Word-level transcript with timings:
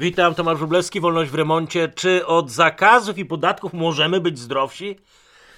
Witam, 0.00 0.34
Tomasz 0.34 0.58
Wróblewski, 0.58 1.00
Wolność 1.00 1.30
w 1.30 1.34
remoncie. 1.34 1.88
Czy 1.88 2.26
od 2.26 2.50
zakazów 2.50 3.18
i 3.18 3.24
podatków 3.24 3.72
możemy 3.72 4.20
być 4.20 4.38
zdrowsi? 4.38 4.98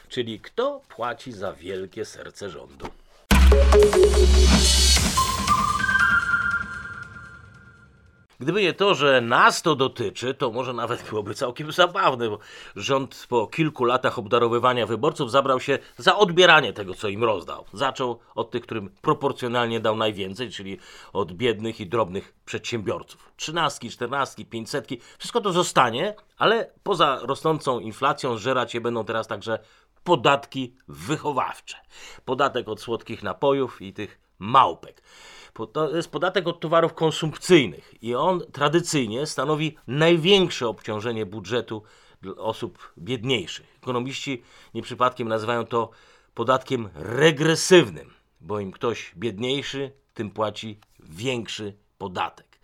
Czyli 0.08 0.40
kto 0.40 0.80
płaci 0.88 1.32
za 1.32 1.52
wielkie 1.52 2.04
serce 2.04 2.50
rządu? 2.50 2.86
Gdyby 8.42 8.62
nie 8.62 8.72
to, 8.72 8.94
że 8.94 9.20
nas 9.20 9.62
to 9.62 9.76
dotyczy, 9.76 10.34
to 10.34 10.50
może 10.50 10.72
nawet 10.72 11.08
byłoby 11.10 11.34
całkiem 11.34 11.72
zabawne, 11.72 12.28
bo 12.28 12.38
rząd 12.76 13.26
po 13.28 13.46
kilku 13.46 13.84
latach 13.84 14.18
obdarowywania 14.18 14.86
wyborców 14.86 15.30
zabrał 15.30 15.60
się 15.60 15.78
za 15.98 16.16
odbieranie 16.16 16.72
tego, 16.72 16.94
co 16.94 17.08
im 17.08 17.24
rozdał. 17.24 17.64
Zaczął 17.72 18.18
od 18.34 18.50
tych, 18.50 18.62
którym 18.62 18.90
proporcjonalnie 19.00 19.80
dał 19.80 19.96
najwięcej, 19.96 20.50
czyli 20.50 20.78
od 21.12 21.32
biednych 21.32 21.80
i 21.80 21.86
drobnych 21.86 22.34
przedsiębiorców. 22.44 23.32
Trzynastki, 23.36 23.90
czternastki, 23.90 24.46
pięćsetki, 24.46 25.00
wszystko 25.18 25.40
to 25.40 25.52
zostanie, 25.52 26.14
ale 26.38 26.70
poza 26.82 27.20
rosnącą 27.22 27.80
inflacją 27.80 28.38
żerać 28.38 28.74
je 28.74 28.80
będą 28.80 29.04
teraz 29.04 29.26
także 29.26 29.58
podatki 30.04 30.76
wychowawcze. 30.88 31.76
Podatek 32.24 32.68
od 32.68 32.80
słodkich 32.80 33.22
napojów 33.22 33.82
i 33.82 33.92
tych 33.92 34.20
małpek. 34.38 35.02
To 35.72 35.96
jest 35.96 36.10
podatek 36.10 36.48
od 36.48 36.60
towarów 36.60 36.94
konsumpcyjnych 36.94 38.02
i 38.02 38.14
on 38.14 38.40
tradycyjnie 38.52 39.26
stanowi 39.26 39.76
największe 39.86 40.68
obciążenie 40.68 41.26
budżetu 41.26 41.82
osób 42.36 42.92
biedniejszych. 42.98 43.66
Ekonomiści 43.82 44.42
nie 44.74 44.82
przypadkiem 44.82 45.28
nazywają 45.28 45.66
to 45.66 45.90
podatkiem 46.34 46.88
regresywnym, 46.94 48.10
bo 48.40 48.60
im 48.60 48.72
ktoś 48.72 49.12
biedniejszy, 49.16 49.92
tym 50.14 50.30
płaci 50.30 50.78
większy 51.00 51.76
podatek. 51.98 52.58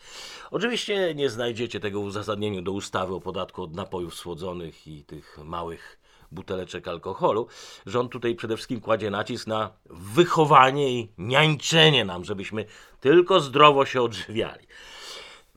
Oczywiście 0.51 1.15
nie 1.15 1.31
znajdziecie 1.31 1.81
tego 1.81 2.01
w 2.01 2.05
uzasadnieniu 2.05 2.63
do 2.63 2.73
ustawy 2.73 3.15
o 3.15 3.21
podatku 3.21 3.63
od 3.63 3.75
napojów 3.75 4.15
słodzonych 4.15 4.87
i 4.87 5.05
tych 5.05 5.39
małych 5.45 5.98
buteleczek 6.33 6.89
alkoholu. 6.89 7.47
Rząd 7.87 8.13
tutaj 8.13 8.35
przede 8.35 8.57
wszystkim 8.57 8.81
kładzie 8.81 9.11
nacisk 9.11 9.47
na 9.47 9.71
wychowanie 9.91 10.91
i 10.91 11.09
niańczenie 11.19 12.05
nam, 12.05 12.25
żebyśmy 12.25 12.65
tylko 13.01 13.41
zdrowo 13.41 13.87
się 13.87 14.03
odżywiali. 14.03 14.67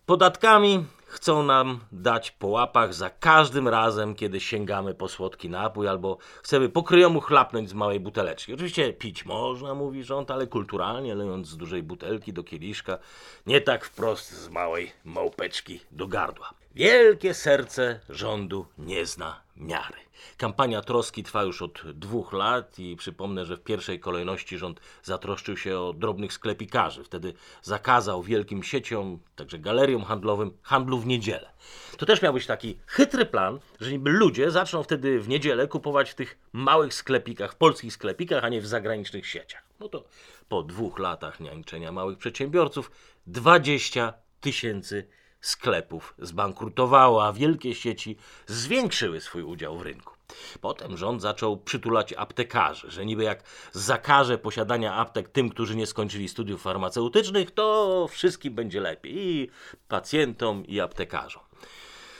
Podatkami 0.05 0.85
chcą 1.11 1.43
nam 1.43 1.79
dać 1.91 2.31
po 2.31 2.47
łapach 2.47 2.93
za 2.93 3.09
każdym 3.09 3.67
razem, 3.67 4.15
kiedy 4.15 4.39
sięgamy 4.39 4.93
po 4.93 5.07
słodki 5.07 5.49
napój 5.49 5.87
albo 5.87 6.17
chcemy 6.43 6.69
pokryjomu 6.69 7.21
chlapnąć 7.21 7.69
z 7.69 7.73
małej 7.73 7.99
buteleczki. 7.99 8.53
Oczywiście 8.53 8.93
pić 8.93 9.25
można, 9.25 9.73
mówi 9.73 10.03
rząd, 10.03 10.31
ale 10.31 10.47
kulturalnie, 10.47 11.15
lejąc 11.15 11.47
z 11.47 11.57
dużej 11.57 11.83
butelki 11.83 12.33
do 12.33 12.43
kieliszka, 12.43 12.97
nie 13.45 13.61
tak 13.61 13.85
wprost 13.85 14.31
z 14.31 14.49
małej 14.49 14.91
małpeczki 15.05 15.79
do 15.91 16.07
gardła. 16.07 16.53
Wielkie 16.75 17.33
serce 17.33 17.99
rządu 18.09 18.65
nie 18.77 19.05
zna 19.05 19.41
miary. 19.57 19.97
Kampania 20.37 20.81
troski 20.81 21.23
trwa 21.23 21.43
już 21.43 21.61
od 21.61 21.81
dwóch 21.93 22.33
lat 22.33 22.79
i 22.79 22.95
przypomnę, 22.95 23.45
że 23.45 23.57
w 23.57 23.63
pierwszej 23.63 23.99
kolejności 23.99 24.57
rząd 24.57 24.79
zatroszczył 25.03 25.57
się 25.57 25.79
o 25.79 25.93
drobnych 25.93 26.33
sklepikarzy. 26.33 27.03
Wtedy 27.03 27.33
zakazał 27.61 28.23
wielkim 28.23 28.63
sieciom, 28.63 29.19
także 29.35 29.59
galeriom 29.59 30.03
handlowym, 30.03 30.57
handlu 30.61 30.97
w 31.01 31.05
niedzielę. 31.05 31.51
To 31.97 32.05
też 32.05 32.21
miał 32.21 32.33
być 32.33 32.45
taki 32.45 32.77
chytry 32.87 33.25
plan, 33.25 33.59
że 33.81 33.91
niby 33.91 34.09
ludzie 34.09 34.51
zaczną 34.51 34.83
wtedy 34.83 35.19
w 35.19 35.27
niedzielę 35.27 35.67
kupować 35.67 36.09
w 36.09 36.15
tych 36.15 36.37
małych 36.53 36.93
sklepikach, 36.93 37.53
w 37.53 37.55
polskich 37.55 37.93
sklepikach, 37.93 38.43
a 38.43 38.49
nie 38.49 38.61
w 38.61 38.67
zagranicznych 38.67 39.27
sieciach. 39.27 39.63
No 39.79 39.89
to 39.89 40.03
po 40.49 40.63
dwóch 40.63 40.99
latach 40.99 41.39
niańczenia 41.39 41.91
małych 41.91 42.17
przedsiębiorców 42.17 42.91
20 43.27 44.13
tysięcy 44.41 45.07
sklepów 45.41 46.13
zbankrutowało, 46.19 47.25
a 47.25 47.33
wielkie 47.33 47.75
sieci 47.75 48.17
zwiększyły 48.47 49.21
swój 49.21 49.43
udział 49.43 49.77
w 49.77 49.81
rynku. 49.81 50.20
Potem 50.57 50.97
rząd 50.97 51.21
zaczął 51.21 51.57
przytulać 51.57 52.13
aptekarzy, 52.13 52.91
że 52.91 53.05
niby 53.05 53.23
jak 53.23 53.43
zakaże 53.71 54.37
posiadania 54.37 54.95
aptek 54.95 55.29
tym, 55.29 55.49
którzy 55.49 55.75
nie 55.75 55.87
skończyli 55.87 56.27
studiów 56.27 56.61
farmaceutycznych, 56.61 57.51
to 57.51 58.07
wszystkim 58.11 58.53
będzie 58.53 58.81
lepiej 58.81 59.17
i 59.17 59.49
pacjentom, 59.87 60.65
i 60.65 60.79
aptekarzom. 60.79 61.43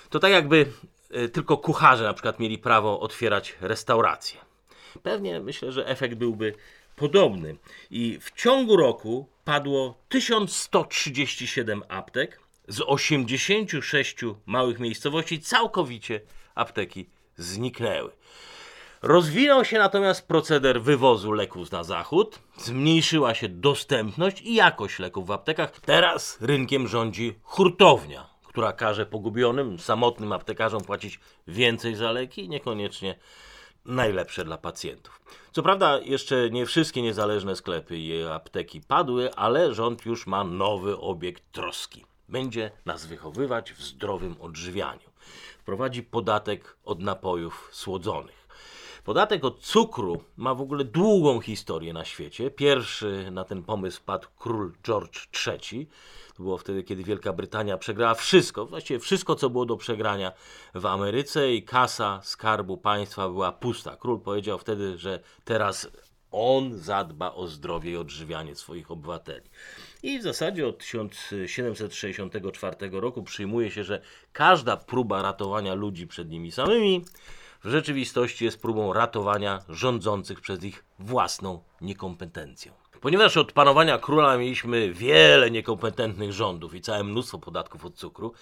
To 0.09 0.19
tak 0.19 0.31
jakby 0.31 0.65
e, 1.11 1.27
tylko 1.27 1.57
kucharze 1.57 2.03
na 2.03 2.13
przykład 2.13 2.39
mieli 2.39 2.57
prawo 2.57 2.99
otwierać 2.99 3.55
restauracje. 3.61 4.39
Pewnie 5.03 5.39
myślę, 5.39 5.71
że 5.71 5.87
efekt 5.87 6.15
byłby 6.15 6.53
podobny. 6.95 7.55
I 7.91 8.19
w 8.21 8.31
ciągu 8.31 8.77
roku 8.77 9.27
padło 9.45 9.97
1137 10.09 11.83
aptek, 11.89 12.39
z 12.67 12.81
86 12.81 14.15
małych 14.45 14.79
miejscowości 14.79 15.39
całkowicie 15.39 16.21
apteki 16.55 17.09
zniknęły. 17.37 18.11
Rozwinął 19.01 19.65
się 19.65 19.79
natomiast 19.79 20.27
proceder 20.27 20.81
wywozu 20.81 21.31
leków 21.31 21.71
na 21.71 21.83
zachód, 21.83 22.39
zmniejszyła 22.57 23.33
się 23.35 23.49
dostępność 23.49 24.41
i 24.41 24.55
jakość 24.55 24.99
leków 24.99 25.27
w 25.27 25.31
aptekach. 25.31 25.79
Teraz 25.79 26.37
rynkiem 26.41 26.87
rządzi 26.87 27.39
hurtownia, 27.43 28.29
która 28.47 28.73
każe 28.73 29.05
pogubionym, 29.05 29.79
samotnym 29.79 30.31
aptekarzom 30.31 30.81
płacić 30.81 31.19
więcej 31.47 31.95
za 31.95 32.11
leki, 32.11 32.49
niekoniecznie 32.49 33.15
najlepsze 33.85 34.45
dla 34.45 34.57
pacjentów. 34.57 35.21
Co 35.51 35.63
prawda, 35.63 35.99
jeszcze 35.99 36.49
nie 36.49 36.65
wszystkie 36.65 37.01
niezależne 37.01 37.55
sklepy 37.55 37.97
i 37.97 38.23
apteki 38.23 38.81
padły, 38.81 39.33
ale 39.35 39.73
rząd 39.73 40.05
już 40.05 40.27
ma 40.27 40.43
nowy 40.43 40.97
obiekt 40.97 41.51
troski 41.51 42.05
będzie 42.31 42.71
nas 42.85 43.05
wychowywać 43.05 43.73
w 43.73 43.83
zdrowym 43.83 44.35
odżywianiu. 44.39 45.10
Wprowadzi 45.61 46.03
podatek 46.03 46.77
od 46.83 46.99
napojów 46.99 47.69
słodzonych. 47.71 48.47
Podatek 49.03 49.45
od 49.45 49.59
cukru 49.59 50.23
ma 50.37 50.55
w 50.55 50.61
ogóle 50.61 50.83
długą 50.83 51.39
historię 51.39 51.93
na 51.93 52.05
świecie. 52.05 52.51
Pierwszy 52.51 53.31
na 53.31 53.43
ten 53.43 53.63
pomysł 53.63 54.01
padł 54.05 54.27
król 54.39 54.73
George 54.83 55.27
III. 55.47 55.87
To 56.35 56.43
było 56.43 56.57
wtedy, 56.57 56.83
kiedy 56.83 57.03
Wielka 57.03 57.33
Brytania 57.33 57.77
przegrała 57.77 58.13
wszystko, 58.13 58.65
właściwie 58.65 58.99
wszystko, 58.99 59.35
co 59.35 59.49
było 59.49 59.65
do 59.65 59.77
przegrania 59.77 60.31
w 60.75 60.85
Ameryce 60.85 61.53
i 61.53 61.63
kasa 61.63 62.19
skarbu 62.23 62.77
państwa 62.77 63.29
była 63.29 63.51
pusta. 63.51 63.95
Król 63.95 64.19
powiedział 64.19 64.57
wtedy, 64.57 64.97
że 64.97 65.19
teraz 65.45 65.91
on 66.31 66.77
zadba 66.77 67.33
o 67.33 67.47
zdrowie 67.47 67.91
i 67.91 67.97
odżywianie 67.97 68.55
swoich 68.55 68.91
obywateli. 68.91 69.49
I 70.03 70.19
w 70.19 70.23
zasadzie 70.23 70.67
od 70.67 70.77
1764 70.77 72.75
roku 72.91 73.23
przyjmuje 73.23 73.71
się, 73.71 73.83
że 73.83 74.01
każda 74.33 74.77
próba 74.77 75.21
ratowania 75.21 75.73
ludzi 75.73 76.07
przed 76.07 76.29
nimi 76.29 76.51
samymi 76.51 77.05
w 77.63 77.69
rzeczywistości 77.69 78.45
jest 78.45 78.61
próbą 78.61 78.93
ratowania 78.93 79.59
rządzących 79.69 80.41
przez 80.41 80.63
ich 80.63 80.85
własną 80.99 81.63
niekompetencją. 81.81 82.73
Ponieważ 83.01 83.37
od 83.37 83.51
panowania 83.51 83.97
króla 83.97 84.37
mieliśmy 84.37 84.93
wiele 84.93 85.51
niekompetentnych 85.51 86.33
rządów 86.33 86.75
i 86.75 86.81
całe 86.81 87.03
mnóstwo 87.03 87.39
podatków 87.39 87.85
od 87.85 87.95
cukru, 87.95 88.33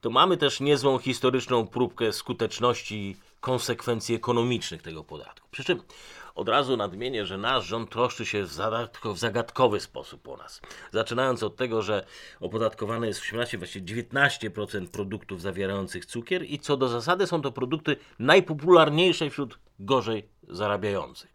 to 0.00 0.10
mamy 0.10 0.36
też 0.36 0.60
niezłą 0.60 0.98
historyczną 0.98 1.66
próbkę 1.66 2.12
skuteczności 2.12 2.94
i 2.94 3.16
konsekwencji 3.40 4.14
ekonomicznych 4.14 4.82
tego 4.82 5.04
podatku. 5.04 5.48
Przy 5.50 5.64
czym 5.64 5.82
od 6.38 6.48
razu 6.48 6.76
nadmienię, 6.76 7.26
że 7.26 7.38
nasz 7.38 7.66
rząd 7.66 7.90
troszczy 7.90 8.26
się 8.26 8.44
w 9.04 9.18
zagadkowy 9.18 9.80
sposób 9.80 10.28
o 10.28 10.36
nas. 10.36 10.60
Zaczynając 10.92 11.42
od 11.42 11.56
tego, 11.56 11.82
że 11.82 12.04
opodatkowane 12.40 13.06
jest 13.06 13.20
18, 13.20 13.58
właściwie 13.58 14.02
19% 14.02 14.86
produktów 14.86 15.40
zawierających 15.42 16.06
cukier 16.06 16.44
i 16.50 16.58
co 16.58 16.76
do 16.76 16.88
zasady 16.88 17.26
są 17.26 17.42
to 17.42 17.52
produkty 17.52 17.96
najpopularniejsze 18.18 19.30
wśród 19.30 19.58
gorzej 19.78 20.28
zarabiających. 20.48 21.32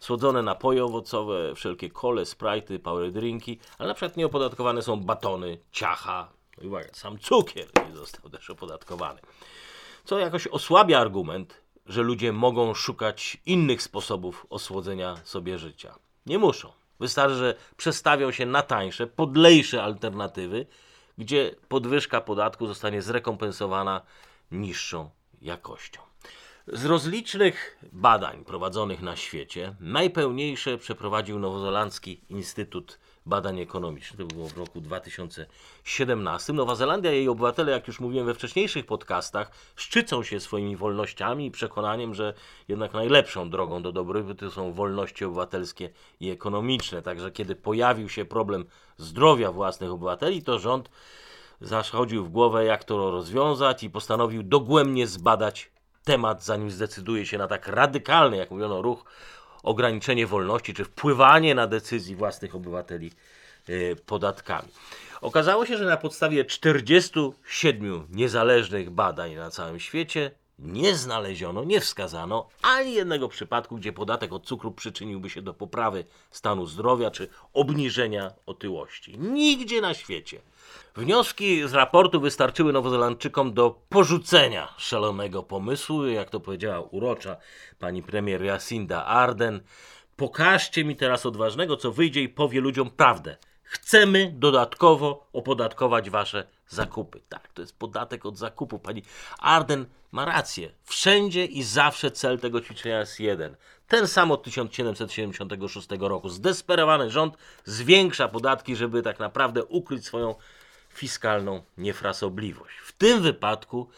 Słodzone 0.00 0.42
napoje 0.42 0.84
owocowe, 0.84 1.54
wszelkie 1.54 1.90
kole, 1.90 2.26
sprajty, 2.26 2.78
power 2.78 3.12
drinki, 3.12 3.58
ale 3.78 3.88
na 3.88 3.94
przykład 3.94 4.16
nieopodatkowane 4.16 4.82
są 4.82 5.00
batony, 5.00 5.58
ciacha, 5.72 6.28
no 6.58 6.68
uwaga, 6.68 6.88
sam 6.92 7.18
cukier 7.18 7.66
nie 7.88 7.96
został 7.96 8.30
też 8.30 8.50
opodatkowany. 8.50 9.20
Co 10.04 10.18
jakoś 10.18 10.46
osłabia 10.46 11.00
argument, 11.00 11.62
że 11.90 12.02
ludzie 12.02 12.32
mogą 12.32 12.74
szukać 12.74 13.38
innych 13.46 13.82
sposobów 13.82 14.46
osłodzenia 14.50 15.16
sobie 15.24 15.58
życia. 15.58 15.94
Nie 16.26 16.38
muszą. 16.38 16.72
Wystarczy, 17.00 17.34
że 17.34 17.54
przestawią 17.76 18.32
się 18.32 18.46
na 18.46 18.62
tańsze, 18.62 19.06
podlejsze 19.06 19.82
alternatywy, 19.82 20.66
gdzie 21.18 21.54
podwyżka 21.68 22.20
podatku 22.20 22.66
zostanie 22.66 23.02
zrekompensowana 23.02 24.00
niższą 24.50 25.10
jakością. 25.42 26.00
Z 26.66 26.84
rozlicznych 26.84 27.78
badań 27.92 28.44
prowadzonych 28.44 29.02
na 29.02 29.16
świecie, 29.16 29.74
najpełniejsze 29.80 30.78
przeprowadził 30.78 31.38
nowozelandzki 31.38 32.20
Instytut 32.28 32.98
Badań 33.26 33.60
Ekonomicznych. 33.60 34.28
To 34.28 34.34
było 34.34 34.48
w 34.48 34.58
roku 34.58 34.80
2017. 34.80 36.52
Nowa 36.52 36.74
Zelandia 36.74 37.12
i 37.12 37.14
jej 37.14 37.28
obywatele, 37.28 37.72
jak 37.72 37.86
już 37.86 38.00
mówiłem 38.00 38.26
we 38.26 38.34
wcześniejszych 38.34 38.86
podcastach, 38.86 39.50
szczycą 39.76 40.22
się 40.22 40.40
swoimi 40.40 40.76
wolnościami 40.76 41.46
i 41.46 41.50
przekonaniem, 41.50 42.14
że 42.14 42.34
jednak 42.68 42.92
najlepszą 42.92 43.50
drogą 43.50 43.82
do 43.82 43.92
dobrobytu 43.92 44.50
są 44.50 44.72
wolności 44.72 45.24
obywatelskie 45.24 45.90
i 46.20 46.30
ekonomiczne. 46.30 47.02
Także 47.02 47.30
kiedy 47.30 47.56
pojawił 47.56 48.08
się 48.08 48.24
problem 48.24 48.64
zdrowia 48.96 49.52
własnych 49.52 49.90
obywateli, 49.90 50.42
to 50.42 50.58
rząd 50.58 50.90
zachodził 51.60 52.24
w 52.24 52.30
głowę, 52.30 52.64
jak 52.64 52.84
to 52.84 53.10
rozwiązać 53.10 53.82
i 53.82 53.90
postanowił 53.90 54.42
dogłębnie 54.42 55.06
zbadać 55.06 55.70
temat, 56.04 56.44
zanim 56.44 56.70
zdecyduje 56.70 57.26
się 57.26 57.38
na 57.38 57.46
tak 57.46 57.68
radykalny, 57.68 58.36
jak 58.36 58.50
mówiono, 58.50 58.82
ruch 58.82 59.04
ograniczenie 59.62 60.26
wolności 60.26 60.74
czy 60.74 60.84
wpływanie 60.84 61.54
na 61.54 61.66
decyzji 61.66 62.16
własnych 62.16 62.54
obywateli 62.54 63.12
yy, 63.68 63.96
podatkami. 64.06 64.68
Okazało 65.20 65.66
się, 65.66 65.76
że 65.76 65.84
na 65.84 65.96
podstawie 65.96 66.44
47 66.44 68.06
niezależnych 68.10 68.90
badań 68.90 69.34
na 69.34 69.50
całym 69.50 69.80
świecie 69.80 70.30
nie 70.58 70.96
znaleziono, 70.96 71.64
nie 71.64 71.80
wskazano 71.80 72.48
ani 72.62 72.94
jednego 72.94 73.28
przypadku, 73.28 73.76
gdzie 73.76 73.92
podatek 73.92 74.32
od 74.32 74.46
cukru 74.46 74.70
przyczyniłby 74.70 75.30
się 75.30 75.42
do 75.42 75.54
poprawy 75.54 76.04
stanu 76.30 76.66
zdrowia 76.66 77.10
czy 77.10 77.28
obniżenia 77.52 78.32
otyłości. 78.46 79.18
Nigdzie 79.18 79.80
na 79.80 79.94
świecie. 79.94 80.40
Wnioski 80.96 81.68
z 81.68 81.74
raportu 81.74 82.20
wystarczyły 82.20 82.72
Nowozelandczykom 82.72 83.54
do 83.54 83.80
porzucenia 83.88 84.74
szalonego 84.78 85.42
pomysłu, 85.42 86.06
jak 86.06 86.30
to 86.30 86.40
powiedziała 86.40 86.80
urocza 86.80 87.36
pani 87.78 88.02
premier 88.02 88.42
Jacinda 88.42 89.04
Arden. 89.04 89.60
Pokażcie 90.16 90.84
mi 90.84 90.96
teraz 90.96 91.26
odważnego, 91.26 91.76
co 91.76 91.92
wyjdzie 91.92 92.22
i 92.22 92.28
powie 92.28 92.60
ludziom 92.60 92.90
prawdę. 92.90 93.36
Chcemy 93.62 94.32
dodatkowo 94.34 95.26
opodatkować 95.32 96.10
wasze 96.10 96.46
zakupy. 96.68 97.20
Tak, 97.28 97.48
to 97.52 97.62
jest 97.62 97.78
podatek 97.78 98.26
od 98.26 98.38
zakupu. 98.38 98.78
Pani 98.78 99.02
Arden 99.38 99.86
ma 100.12 100.24
rację. 100.24 100.72
Wszędzie 100.84 101.44
i 101.44 101.62
zawsze 101.62 102.10
cel 102.10 102.38
tego 102.38 102.60
ćwiczenia 102.60 103.00
jest 103.00 103.20
jeden. 103.20 103.56
Ten 103.88 104.08
sam 104.08 104.30
od 104.30 104.42
1776 104.42 105.88
roku. 106.00 106.28
Zdesperowany 106.28 107.10
rząd 107.10 107.36
zwiększa 107.64 108.28
podatki, 108.28 108.76
żeby 108.76 109.02
tak 109.02 109.18
naprawdę 109.18 109.64
ukryć 109.64 110.06
swoją 110.06 110.34
fiskalną 110.94 111.62
niefrasobliwość. 111.78 112.76
W 112.78 112.92
tym 112.92 113.22
wypadku 113.22 113.88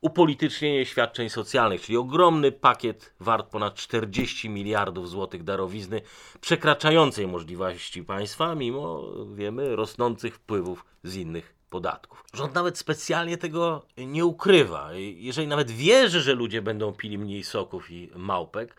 upolitycznienie 0.00 0.86
świadczeń 0.86 1.28
socjalnych, 1.28 1.82
czyli 1.82 1.98
ogromny 1.98 2.52
pakiet 2.52 3.14
wart 3.20 3.50
ponad 3.50 3.74
40 3.74 4.48
miliardów 4.48 5.10
złotych 5.10 5.44
darowizny, 5.44 6.00
przekraczającej 6.40 7.26
możliwości 7.26 8.04
państwa, 8.04 8.54
mimo, 8.54 9.02
wiemy, 9.34 9.76
rosnących 9.76 10.34
wpływów 10.34 10.84
z 11.04 11.16
innych 11.16 11.54
podatków. 11.70 12.24
Rząd 12.34 12.54
nawet 12.54 12.78
specjalnie 12.78 13.38
tego 13.38 13.86
nie 13.96 14.24
ukrywa. 14.24 14.90
Jeżeli 15.16 15.46
nawet 15.46 15.70
wierzy, 15.70 16.20
że 16.20 16.34
ludzie 16.34 16.62
będą 16.62 16.92
pili 16.92 17.18
mniej 17.18 17.44
soków 17.44 17.90
i 17.90 18.10
małpek, 18.16 18.76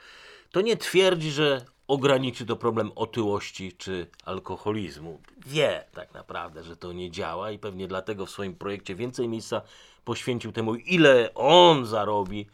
to 0.51 0.61
nie 0.61 0.77
twierdzi, 0.77 1.31
że 1.31 1.65
ograniczy 1.93 2.45
to 2.45 2.55
problem 2.55 2.91
otyłości 2.95 3.73
czy 3.77 4.07
alkoholizmu. 4.25 5.21
Wie 5.45 5.85
tak 5.93 6.13
naprawdę, 6.13 6.63
że 6.63 6.75
to 6.75 6.93
nie 6.93 7.11
działa 7.11 7.51
i 7.51 7.59
pewnie 7.59 7.87
dlatego 7.87 8.25
w 8.25 8.29
swoim 8.29 8.55
projekcie 8.55 8.95
więcej 8.95 9.27
miejsca 9.27 9.61
poświęcił 10.05 10.51
temu, 10.51 10.75
ile 10.75 11.33
on 11.35 11.85
zarobi, 11.85 12.47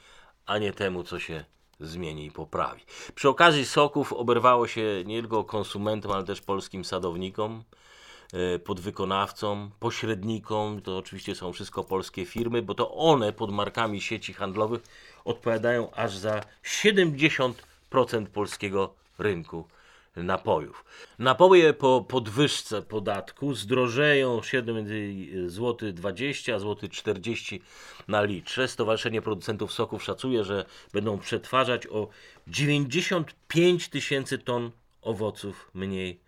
a 0.45 0.57
nie 0.57 0.73
temu, 0.73 1.03
co 1.03 1.19
się 1.19 1.45
zmieni 1.79 2.25
i 2.25 2.31
poprawi. 2.31 2.81
Przy 3.15 3.29
okazji 3.29 3.65
soków 3.65 4.13
oberwało 4.13 4.67
się 4.67 5.03
nie 5.05 5.19
tylko 5.19 5.43
konsumentom, 5.43 6.11
ale 6.11 6.23
też 6.23 6.41
polskim 6.41 6.85
sadownikom, 6.85 7.63
e, 8.33 8.59
podwykonawcom, 8.59 9.71
pośrednikom. 9.79 10.81
To 10.81 10.97
oczywiście 10.97 11.35
są 11.35 11.53
wszystko 11.53 11.83
polskie 11.83 12.25
firmy, 12.25 12.61
bo 12.61 12.75
to 12.75 12.95
one 12.95 13.33
pod 13.33 13.51
markami 13.51 14.01
sieci 14.01 14.33
handlowych 14.33 14.81
odpowiadają 15.25 15.91
aż 15.91 16.17
za 16.17 16.41
70% 16.63 17.53
polskiego 18.33 18.99
rynku 19.21 19.67
napojów. 20.15 20.85
Napoje 21.19 21.73
po 21.73 22.05
podwyżce 22.07 22.81
podatku 22.81 23.53
zdrożeją 23.53 24.41
7 24.43 24.87
zł 25.47 25.91
20 25.93 26.59
zł 26.59 26.89
40 26.89 27.61
na 28.07 28.23
litrze. 28.23 28.67
Stowarzyszenie 28.67 29.21
Producentów 29.21 29.73
Soków 29.73 30.03
szacuje, 30.03 30.43
że 30.43 30.65
będą 30.93 31.19
przetwarzać 31.19 31.87
o 31.87 32.07
95 32.47 33.89
tysięcy 33.89 34.37
ton 34.37 34.71
owoców 35.01 35.71
mniej 35.73 36.19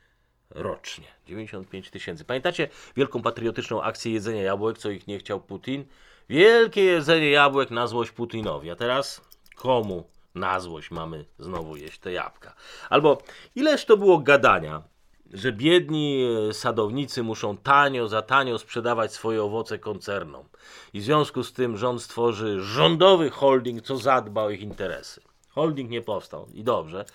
rocznie. 0.50 1.08
95 1.28 1.90
tysięcy. 1.90 2.26
Pamiętacie 2.26 2.70
wielką 2.96 3.22
patriotyczną 3.22 3.82
akcję 3.82 4.12
jedzenia 4.12 4.42
jabłek, 4.42 4.78
co 4.78 4.90
ich 4.90 5.08
nie 5.08 5.20
chciał 5.20 5.42
Putin? 5.42 5.86
Wielkie 6.30 6.84
jedzenie 6.84 7.30
jabłek 7.30 7.72
na 7.72 7.88
złość 7.88 8.12
Putinowi. 8.12 8.70
A 8.70 8.76
teraz 8.76 9.22
komu 9.56 10.04
na 10.36 10.60
złość 10.60 10.92
mamy 10.92 11.26
znowu 11.40 11.76
jeść 11.76 12.00
te 12.00 12.12
jabłka. 12.12 12.54
Albo 12.90 13.18
ileż 13.56 13.86
to 13.86 13.98
było 13.98 14.20
gadania, 14.20 14.84
że 15.34 15.52
biedni 15.52 16.26
e, 16.50 16.54
sadownicy 16.54 17.24
muszą 17.24 17.58
tanio, 17.58 18.08
za 18.08 18.22
tanio 18.22 18.60
sprzedawać 18.60 19.14
swoje 19.14 19.44
owoce 19.44 19.80
koncernom. 19.80 20.46
I 20.94 21.00
w 21.00 21.04
związku 21.04 21.44
z 21.44 21.54
tym 21.54 21.78
rząd 21.78 22.02
stworzy 22.02 22.62
rządowy 22.62 23.30
holding, 23.30 23.82
co 23.82 23.98
zadba 23.98 24.44
o 24.44 24.50
ich 24.50 24.62
interesy. 24.62 25.22
Holding 25.50 25.90
nie 25.90 26.02
powstał 26.02 26.48
i 26.54 26.64
dobrze, 26.64 27.06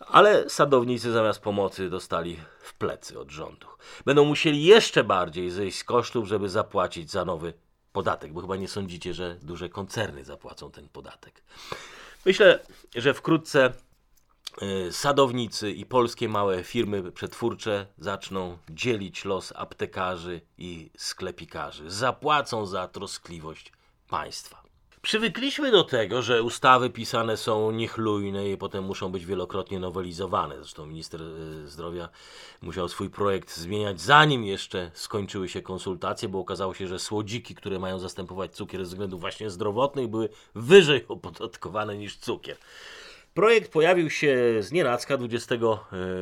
ale 0.00 0.50
sadownicy 0.50 1.12
zamiast 1.12 1.40
pomocy 1.40 1.90
dostali 1.90 2.36
w 2.60 2.74
plecy 2.74 3.18
od 3.20 3.30
rządu. 3.30 3.66
Będą 4.04 4.24
musieli 4.24 4.64
jeszcze 4.64 5.04
bardziej 5.04 5.50
zejść 5.50 5.78
z 5.78 5.84
kosztów, 5.84 6.28
żeby 6.28 6.48
zapłacić 6.48 7.10
za 7.10 7.24
nowy 7.24 7.52
podatek, 7.92 8.32
bo 8.32 8.40
chyba 8.40 8.56
nie 8.56 8.68
sądzicie, 8.68 9.14
że 9.14 9.36
duże 9.42 9.68
koncerny 9.68 10.24
zapłacą 10.24 10.70
ten 10.70 10.88
podatek. 10.88 11.42
Myślę, 12.26 12.60
że 12.94 13.14
wkrótce 13.14 13.72
y, 14.62 14.92
sadownicy 14.92 15.70
i 15.70 15.86
polskie 15.86 16.28
małe 16.28 16.64
firmy 16.64 17.12
przetwórcze 17.12 17.86
zaczną 17.98 18.58
dzielić 18.70 19.24
los 19.24 19.52
aptekarzy 19.56 20.40
i 20.58 20.90
sklepikarzy. 20.96 21.90
Zapłacą 21.90 22.66
za 22.66 22.88
troskliwość 22.88 23.72
państwa. 24.08 24.65
Przywykliśmy 25.06 25.70
do 25.70 25.84
tego, 25.84 26.22
że 26.22 26.42
ustawy 26.42 26.90
pisane 26.90 27.36
są 27.36 27.70
niechlujne 27.70 28.50
i 28.50 28.56
potem 28.56 28.84
muszą 28.84 29.12
być 29.12 29.26
wielokrotnie 29.26 29.80
nowelizowane. 29.80 30.56
Zresztą 30.56 30.86
minister 30.86 31.22
y, 31.22 31.68
zdrowia 31.68 32.08
musiał 32.62 32.88
swój 32.88 33.10
projekt 33.10 33.56
zmieniać, 33.56 34.00
zanim 34.00 34.44
jeszcze 34.44 34.90
skończyły 34.94 35.48
się 35.48 35.62
konsultacje, 35.62 36.28
bo 36.28 36.38
okazało 36.38 36.74
się, 36.74 36.86
że 36.86 36.98
słodziki, 36.98 37.54
które 37.54 37.78
mają 37.78 37.98
zastępować 37.98 38.52
cukier 38.52 38.80
ze 38.80 38.88
względów 38.88 39.20
właśnie 39.20 39.50
zdrowotnych, 39.50 40.08
były 40.08 40.28
wyżej 40.54 41.04
opodatkowane 41.08 41.96
niż 41.96 42.16
cukier. 42.16 42.56
Projekt 43.36 43.72
pojawił 43.72 44.10
się 44.10 44.36
z 44.60 44.72
nienacka 44.72 45.16
20 45.16 45.54
y, 45.54 45.58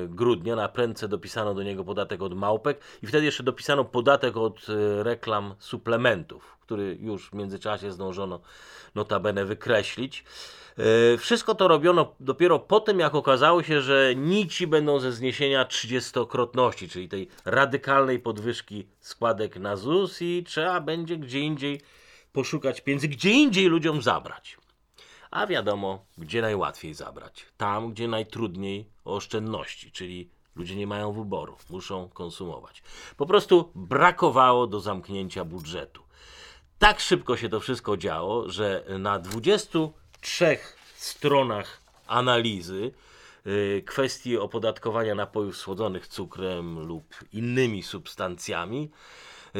grudnia. 0.09 0.57
Na 0.57 0.69
prędce 0.69 1.09
dopisano 1.09 1.55
do 1.55 1.63
niego 1.63 1.85
podatek 1.85 2.23
od 2.23 2.35
małpek 2.35 2.81
i 3.03 3.07
wtedy 3.07 3.25
jeszcze 3.25 3.43
dopisano 3.43 3.85
podatek 3.85 4.37
od 4.37 4.69
y, 4.69 5.03
reklam 5.03 5.55
suplementów, 5.59 6.57
który 6.61 6.99
już 7.01 7.31
w 7.31 7.35
międzyczasie 7.35 7.93
zdążono 7.93 8.41
notabene 8.95 9.45
wykreślić. 9.45 10.25
E, 11.15 11.19
wszystko 11.19 11.55
to 11.55 11.69
robiono 11.69 12.15
dopiero 12.21 12.59
po 12.59 12.81
tym, 12.81 13.01
jak 13.01 13.15
okazało 13.15 13.63
się, 13.63 13.81
że 13.81 14.15
nici 14.17 14.67
będą 14.67 14.99
ze 15.01 15.13
zniesienia 15.13 15.65
trzydziestokrotności, 15.65 16.89
czyli 16.89 17.09
tej 17.09 17.29
radykalnej 17.45 18.19
podwyżki 18.19 18.87
składek 19.01 19.57
na 19.57 19.77
ZUS 19.77 20.23
i 20.23 20.45
trzeba 20.47 20.81
będzie 20.81 21.17
gdzie 21.17 21.41
indziej 21.41 21.81
poszukać 22.33 22.81
pieniędzy, 22.81 23.09
gdzie 23.09 23.31
indziej 23.31 23.67
ludziom 23.67 24.03
zabrać. 24.03 24.64
A 25.35 25.47
wiadomo, 25.47 26.05
gdzie 26.19 26.43
najłatwiej 26.43 26.95
zabrać. 26.95 27.47
Tam, 27.57 27.93
gdzie 27.93 28.09
najtrudniej 28.09 28.89
o 29.05 29.15
oszczędności, 29.15 29.93
czyli 29.93 30.31
ludzie 30.57 30.77
nie 30.77 30.87
mają 30.87 31.13
wyboru, 31.13 31.57
muszą 31.71 32.09
konsumować. 32.09 32.83
Po 33.17 33.27
prostu 33.27 33.71
brakowało 33.75 34.67
do 34.67 34.81
zamknięcia 34.81 35.45
budżetu 35.45 36.05
tak 36.85 37.01
szybko 37.01 37.37
się 37.37 37.49
to 37.49 37.61
wszystko 37.61 37.97
działo, 37.97 38.51
że 38.51 38.85
na 38.99 39.19
23 39.19 40.59
stronach 40.97 41.81
analizy 42.07 42.93
yy, 43.45 43.83
kwestii 43.87 44.39
opodatkowania 44.39 45.15
napojów 45.15 45.57
słodzonych 45.57 46.09
cukrem 46.09 46.87
lub 46.87 47.15
innymi 47.33 47.83
substancjami, 47.83 48.91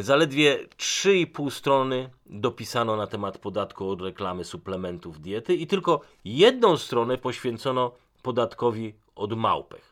zaledwie 0.03 0.67
3,5 0.77 1.51
strony 1.51 2.11
dopisano 2.27 2.97
na 2.97 3.07
temat 3.07 3.39
podatku 3.39 3.91
od 3.91 4.03
reklamy 4.03 4.45
suplementów 4.45 5.21
diety 5.21 5.55
i 5.55 5.67
tylko 5.67 6.01
jedną 6.25 6.77
stronę 6.77 7.19
poświęcono 7.19 7.93
podatkowi 8.23 8.95
od 9.15 9.37
małpek. 9.37 9.83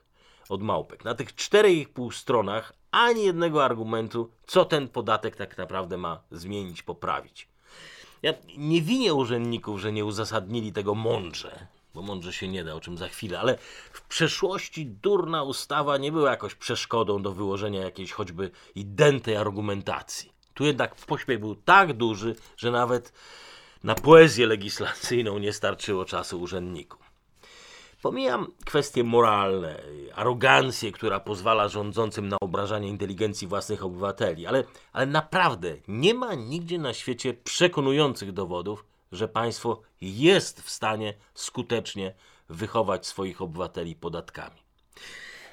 Od 0.48 0.62
małpek. 0.62 1.04
Na 1.04 1.14
tych 1.14 1.34
4,5 1.34 2.12
stronach 2.12 2.72
ani 2.90 3.24
jednego 3.24 3.64
argumentu, 3.64 4.30
co 4.46 4.64
ten 4.64 4.88
podatek 4.88 5.36
tak 5.36 5.58
naprawdę 5.58 5.96
ma 5.96 6.20
zmienić, 6.30 6.82
poprawić. 6.82 7.48
Ja 8.22 8.32
nie 8.56 8.82
winię 8.82 9.14
urzędników, 9.14 9.80
że 9.80 9.92
nie 9.92 10.04
uzasadnili 10.04 10.72
tego 10.72 10.94
mądrze, 10.94 11.66
bo 11.94 12.02
mądrze 12.02 12.32
się 12.32 12.48
nie 12.48 12.64
da, 12.64 12.74
o 12.74 12.80
czym 12.80 12.98
za 12.98 13.08
chwilę, 13.08 13.40
ale 13.40 13.58
w 13.92 14.02
przeszłości 14.02 14.86
durna 14.86 15.42
ustawa 15.42 15.98
nie 15.98 16.12
była 16.12 16.30
jakoś 16.30 16.54
przeszkodą 16.54 17.22
do 17.22 17.32
wyłożenia 17.32 17.80
jakiejś 17.80 18.12
choćby 18.12 18.50
identej 18.74 19.36
argumentacji. 19.36 20.32
Tu 20.54 20.64
jednak 20.64 20.94
pośpiech 20.94 21.40
był 21.40 21.54
tak 21.54 21.92
duży, 21.92 22.36
że 22.56 22.70
nawet 22.70 23.12
na 23.84 23.94
poezję 23.94 24.46
legislacyjną 24.46 25.38
nie 25.38 25.52
starczyło 25.52 26.04
czasu 26.04 26.40
urzędnikom. 26.40 26.98
Pomijam 28.02 28.46
kwestie 28.64 29.04
moralne, 29.04 29.82
arogancję, 30.14 30.92
która 30.92 31.20
pozwala 31.20 31.68
rządzącym 31.68 32.28
na 32.28 32.36
obrażanie 32.40 32.88
inteligencji 32.88 33.48
własnych 33.48 33.84
obywateli, 33.84 34.46
ale, 34.46 34.64
ale 34.92 35.06
naprawdę 35.06 35.76
nie 35.88 36.14
ma 36.14 36.34
nigdzie 36.34 36.78
na 36.78 36.94
świecie 36.94 37.34
przekonujących 37.34 38.32
dowodów, 38.32 38.84
że 39.12 39.28
państwo 39.28 39.82
jest 40.00 40.62
w 40.62 40.70
stanie 40.70 41.14
skutecznie 41.34 42.14
wychować 42.48 43.06
swoich 43.06 43.42
obywateli 43.42 43.94
podatkami. 43.94 44.62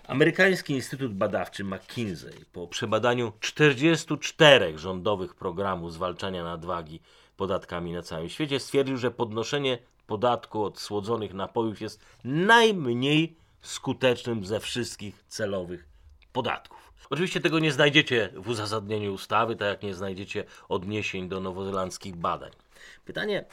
Amerykański 0.07 0.73
Instytut 0.73 1.13
Badawczy 1.13 1.63
McKinsey 1.63 2.45
po 2.53 2.67
przebadaniu 2.67 3.33
44 3.39 4.77
rządowych 4.77 5.35
programów 5.35 5.93
zwalczania 5.93 6.43
nadwagi 6.43 7.01
podatkami 7.37 7.93
na 7.93 8.01
całym 8.01 8.29
świecie 8.29 8.59
stwierdził, 8.59 8.97
że 8.97 9.11
podnoszenie 9.11 9.77
podatku 10.07 10.63
od 10.63 10.79
słodzonych 10.79 11.33
napojów 11.33 11.81
jest 11.81 12.01
najmniej 12.23 13.35
skutecznym 13.61 14.45
ze 14.45 14.59
wszystkich 14.59 15.23
celowych 15.27 15.87
podatków. 16.33 16.93
Oczywiście 17.09 17.41
tego 17.41 17.59
nie 17.59 17.71
znajdziecie 17.71 18.29
w 18.35 18.49
uzasadnieniu 18.49 19.13
ustawy, 19.13 19.55
tak 19.55 19.67
jak 19.67 19.83
nie 19.83 19.93
znajdziecie 19.93 20.43
odniesień 20.69 21.29
do 21.29 21.39
nowozelandzkich 21.39 22.15
badań. 22.15 22.51
Pytanie, 23.05 23.45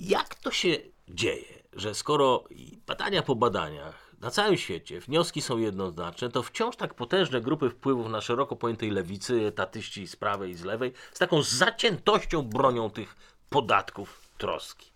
jak 0.00 0.34
to 0.34 0.50
się 0.50 0.76
dzieje, 1.08 1.62
że 1.72 1.94
skoro 1.94 2.44
badania 2.86 3.22
po 3.22 3.34
badaniach 3.34 4.06
na 4.20 4.30
całym 4.30 4.56
świecie 4.56 5.00
wnioski 5.00 5.42
są 5.42 5.58
jednoznaczne, 5.58 6.30
to 6.30 6.42
wciąż 6.42 6.76
tak 6.76 6.94
potężne 6.94 7.40
grupy 7.40 7.70
wpływów 7.70 8.08
na 8.08 8.20
szeroko 8.20 8.56
pojętej 8.56 8.90
lewicy, 8.90 9.46
etatyści 9.46 10.06
z 10.06 10.16
prawej 10.16 10.50
i 10.50 10.54
z 10.54 10.64
lewej, 10.64 10.92
z 11.12 11.18
taką 11.18 11.42
zaciętością 11.42 12.42
bronią 12.42 12.90
tych 12.90 13.16
podatków 13.50 14.30
troski. 14.38 14.92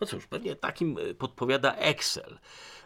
No 0.00 0.06
cóż, 0.06 0.26
pewnie 0.26 0.56
takim 0.56 0.98
e, 0.98 1.14
podpowiada 1.14 1.74
Excel. 1.74 2.38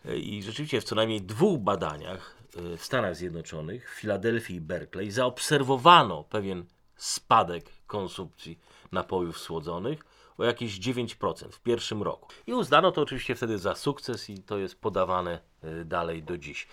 E, 0.05 0.17
I 0.17 0.43
rzeczywiście 0.43 0.81
w 0.81 0.85
co 0.85 0.95
najmniej 0.95 1.23
dwóch 1.23 1.59
badaniach 1.59 2.37
e, 2.57 2.77
w 2.77 2.85
Stanach 2.85 3.17
Zjednoczonych, 3.17 3.95
w 3.95 4.01
Filadelfii 4.01 4.57
i 4.57 4.61
Berkeley, 4.61 5.11
zaobserwowano 5.11 6.25
pewien 6.25 6.65
spadek 6.97 7.78
konsumpcji 7.89 8.59
napojów 8.93 9.39
słodzonych 9.39 10.05
o 10.39 10.45
jakieś 10.45 10.81
9% 10.81 11.53
w 11.53 11.61
pierwszym 11.61 12.03
roku. 12.03 12.29
I 12.47 12.55
uznano 12.55 12.93
to 12.93 13.03
oczywiście 13.03 13.35
wtedy 13.35 13.59
za 13.59 13.75
sukces 13.75 14.31
i 14.31 14.43
to 14.43 14.59
jest 14.59 14.81
podawane 14.81 15.41
dalej 15.85 16.23
do 16.23 16.39
dziś. 16.39 16.69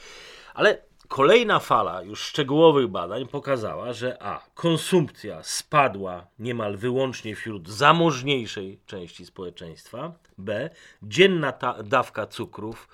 Ale 0.53 0.81
Kolejna 1.07 1.59
fala 1.59 2.01
już 2.01 2.19
szczegółowych 2.19 2.87
badań 2.87 3.27
pokazała, 3.27 3.93
że 3.93 4.23
a. 4.23 4.41
konsumpcja 4.53 5.43
spadła 5.43 6.27
niemal 6.39 6.77
wyłącznie 6.77 7.35
wśród 7.35 7.69
zamożniejszej 7.69 8.79
części 8.85 9.25
społeczeństwa, 9.25 10.13
b. 10.37 10.69
dzienna 11.03 11.53
dawka 11.83 12.27
cukrów 12.27 12.87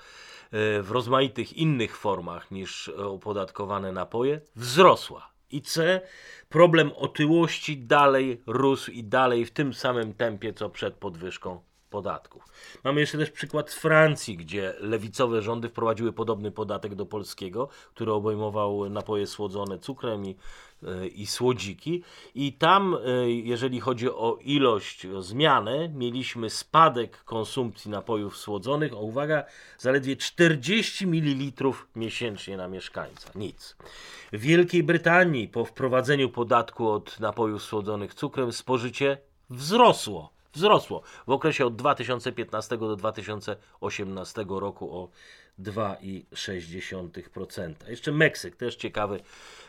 e, 0.51 0.81
w 0.81 0.91
rozmaitych 0.91 1.53
innych 1.53 1.97
formach 1.97 2.51
niż 2.51 2.89
opodatkowane 2.89 3.91
napoje 3.91 4.41
wzrosła. 4.55 5.30
I 5.51 5.61
C. 5.61 6.01
Problem 6.49 6.91
otyłości 6.95 7.77
dalej 7.77 8.41
rósł 8.47 8.91
i 8.91 9.03
dalej 9.03 9.45
w 9.45 9.51
tym 9.51 9.73
samym 9.73 10.13
tempie 10.13 10.53
co 10.53 10.69
przed 10.69 10.93
podwyżką 10.93 11.59
podatków. 11.91 12.43
Mamy 12.83 12.99
jeszcze 12.99 13.17
też 13.17 13.31
przykład 13.31 13.69
z 13.69 13.75
Francji, 13.75 14.37
gdzie 14.37 14.73
lewicowe 14.79 15.41
rządy 15.41 15.69
wprowadziły 15.69 16.13
podobny 16.13 16.51
podatek 16.51 16.95
do 16.95 17.05
polskiego, 17.05 17.69
który 17.93 18.11
obejmował 18.11 18.89
napoje 18.89 19.27
słodzone 19.27 19.79
cukrem 19.79 20.25
i, 20.25 20.35
e, 20.83 21.07
i 21.07 21.27
słodziki. 21.27 22.03
I 22.35 22.53
tam, 22.53 22.97
e, 23.05 23.31
jeżeli 23.31 23.79
chodzi 23.79 24.09
o 24.09 24.37
ilość, 24.41 25.05
o 25.05 25.21
zmianę, 25.21 25.89
mieliśmy 25.89 26.49
spadek 26.49 27.23
konsumpcji 27.23 27.91
napojów 27.91 28.37
słodzonych, 28.37 28.93
o 28.93 28.99
uwaga, 28.99 29.43
zaledwie 29.77 30.15
40 30.15 31.07
ml 31.07 31.71
miesięcznie 31.95 32.57
na 32.57 32.67
mieszkańca. 32.67 33.31
Nic. 33.35 33.75
W 34.33 34.39
Wielkiej 34.39 34.83
Brytanii 34.83 35.47
po 35.47 35.65
wprowadzeniu 35.65 36.29
podatku 36.29 36.89
od 36.89 37.19
napojów 37.19 37.63
słodzonych 37.63 38.13
cukrem 38.13 38.51
spożycie 38.51 39.17
wzrosło 39.49 40.40
wzrosło 40.53 41.01
w 41.27 41.31
okresie 41.31 41.65
od 41.65 41.75
2015 41.75 42.77
do 42.77 42.95
2018 42.95 44.45
roku 44.49 44.97
o 44.97 45.09
2,6%. 45.59 47.73
Jeszcze 47.87 48.11
Meksyk, 48.11 48.55
też 48.55 48.75
ciekawy, 48.75 49.19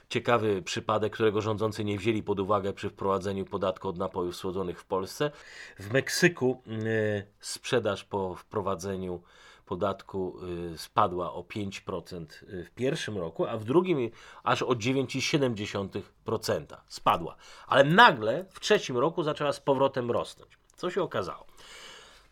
ciekawy 0.09 0.62
przypadek, 0.62 1.12
którego 1.12 1.41
rządzący 1.41 1.85
nie 1.85 1.99
wzięli 1.99 2.23
pod 2.23 2.41
uwagę 2.41 2.73
przy 2.73 2.91
wprowadzeniu 2.91 3.45
podatku 3.45 3.89
od 3.89 3.99
napojów 3.99 4.37
słodzonych 4.37 4.81
w 4.81 4.85
Polsce. 4.85 5.31
W 5.79 5.93
Meksyku 5.93 6.62
yy, 6.67 7.27
sprzedaż 7.41 8.05
po 8.05 8.35
wprowadzeniu 8.35 9.23
podatku 9.67 10.39
y, 10.75 10.79
spadła 10.79 11.33
o 11.33 11.43
5% 11.43 12.27
w 12.65 12.71
pierwszym 12.71 13.19
roku, 13.19 13.47
a 13.47 13.57
w 13.57 13.65
drugim 13.65 14.11
aż 14.43 14.62
o 14.62 14.73
9,7% 14.73 16.77
spadła. 16.89 17.37
Ale 17.67 17.85
nagle 17.85 18.45
w 18.51 18.61
trzecim 18.61 18.99
roku 18.99 19.23
zaczęła 19.23 19.53
z 19.53 19.61
powrotem 19.61 20.11
rosnąć. 20.11 20.62
Co 20.76 20.91
się 20.91 21.02
okazało? 21.02 21.47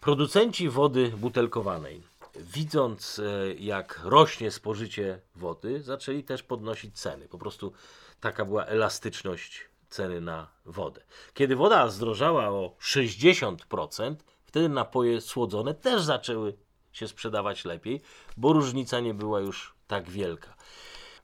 Producenci 0.01 0.69
wody 0.69 1.13
butelkowanej, 1.17 2.03
widząc 2.37 3.19
e, 3.19 3.55
jak 3.55 4.01
rośnie 4.05 4.51
spożycie 4.51 5.21
wody, 5.37 5.83
zaczęli 5.83 6.25
też 6.25 6.43
podnosić 6.43 7.01
ceny. 7.01 7.29
Po 7.29 7.39
prostu 7.39 7.73
taka 8.21 8.45
była 8.45 8.65
elastyczność 8.65 9.69
ceny 9.91 10.21
na 10.21 10.47
wodę. 10.67 11.01
Kiedy 11.35 11.57
woda 11.57 11.89
zdrożała 11.89 12.49
o 12.49 12.75
60%, 12.81 14.15
wtedy 14.45 14.69
napoje 14.69 15.21
słodzone 15.21 15.75
też 15.75 16.03
zaczęły 16.03 16.55
się 16.93 17.09
sprzedawać 17.09 17.65
lepiej, 17.65 18.01
bo 18.37 18.53
różnica 18.53 19.01
nie 19.01 19.15
była 19.15 19.41
już 19.41 19.75
tak 19.87 20.11
wielka. 20.11 20.55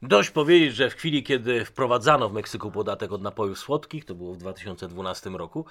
Dość 0.02 0.30
powiedzieć, 0.30 0.74
że 0.74 0.90
w 0.90 0.94
chwili, 0.94 1.22
kiedy 1.22 1.64
wprowadzano 1.64 2.28
w 2.28 2.32
Meksyku 2.32 2.70
podatek 2.70 3.12
od 3.12 3.22
napojów 3.22 3.58
słodkich, 3.58 4.04
to 4.04 4.14
było 4.14 4.34
w 4.34 4.36
2012 4.36 5.30
roku, 5.30 5.66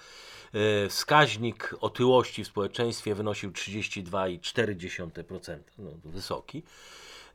e, 0.53 0.89
wskaźnik 0.89 1.75
otyłości 1.82 2.44
w 2.44 2.48
społeczeństwie 2.48 3.15
wynosił 3.15 3.51
32,4%, 3.51 5.60
no, 5.77 5.91
wysoki. 6.05 6.63